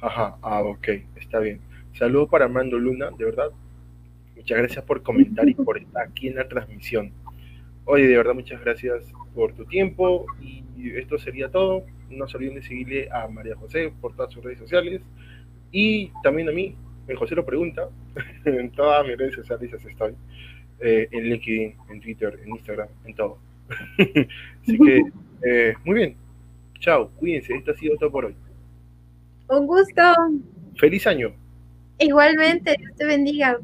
Ajá, 0.00 0.36
ah, 0.40 0.62
ok, 0.62 0.88
está 1.16 1.38
bien. 1.40 1.60
Saludos 1.92 2.30
para 2.30 2.46
Armando 2.46 2.78
Luna, 2.78 3.10
de 3.16 3.26
verdad. 3.26 3.50
Muchas 4.34 4.58
gracias 4.58 4.84
por 4.84 5.02
comentar 5.02 5.46
y 5.48 5.54
por 5.66 5.76
estar 5.76 6.08
aquí 6.08 6.28
en 6.28 6.36
la 6.36 6.48
transmisión. 6.48 7.12
Oye, 7.84 8.08
de 8.08 8.16
verdad, 8.16 8.32
muchas 8.34 8.60
gracias 8.62 9.12
por 9.34 9.52
tu 9.52 9.66
tiempo 9.66 10.26
y 10.40 10.64
esto 10.96 11.18
sería 11.18 11.50
todo. 11.50 11.84
No 12.08 12.26
se 12.26 12.38
olviden 12.38 12.56
de 12.56 12.62
seguirle 12.62 13.10
a 13.12 13.28
María 13.28 13.54
José 13.54 13.92
por 14.00 14.16
todas 14.16 14.32
sus 14.32 14.42
redes 14.42 14.58
sociales 14.58 15.02
y 15.70 16.10
también 16.22 16.48
a 16.48 16.52
mí, 16.52 16.74
en 17.08 17.16
José 17.16 17.34
lo 17.34 17.44
pregunta, 17.44 17.90
en 18.46 18.70
todas 18.70 19.06
mis 19.06 19.18
redes 19.18 19.34
sociales 19.34 19.70
estoy, 19.70 20.14
eh, 20.80 21.08
en 21.10 21.24
LinkedIn, 21.24 21.74
en 21.90 22.00
Twitter, 22.00 22.40
en 22.42 22.50
Instagram, 22.52 22.88
en 23.04 23.14
todo. 23.14 23.38
Así 24.62 24.78
que, 24.78 25.02
eh, 25.42 25.74
muy 25.84 25.94
bien. 25.94 26.16
Chao, 26.80 27.10
cuídense, 27.16 27.54
esto 27.54 27.70
ha 27.72 27.74
sido 27.74 27.96
todo 27.96 28.10
por 28.10 28.26
hoy. 28.26 28.36
Un 29.48 29.66
gusto. 29.66 30.02
Feliz 30.76 31.06
año. 31.06 31.32
Igualmente, 31.98 32.76
Dios 32.78 32.94
te 32.96 33.06
bendiga. 33.06 33.58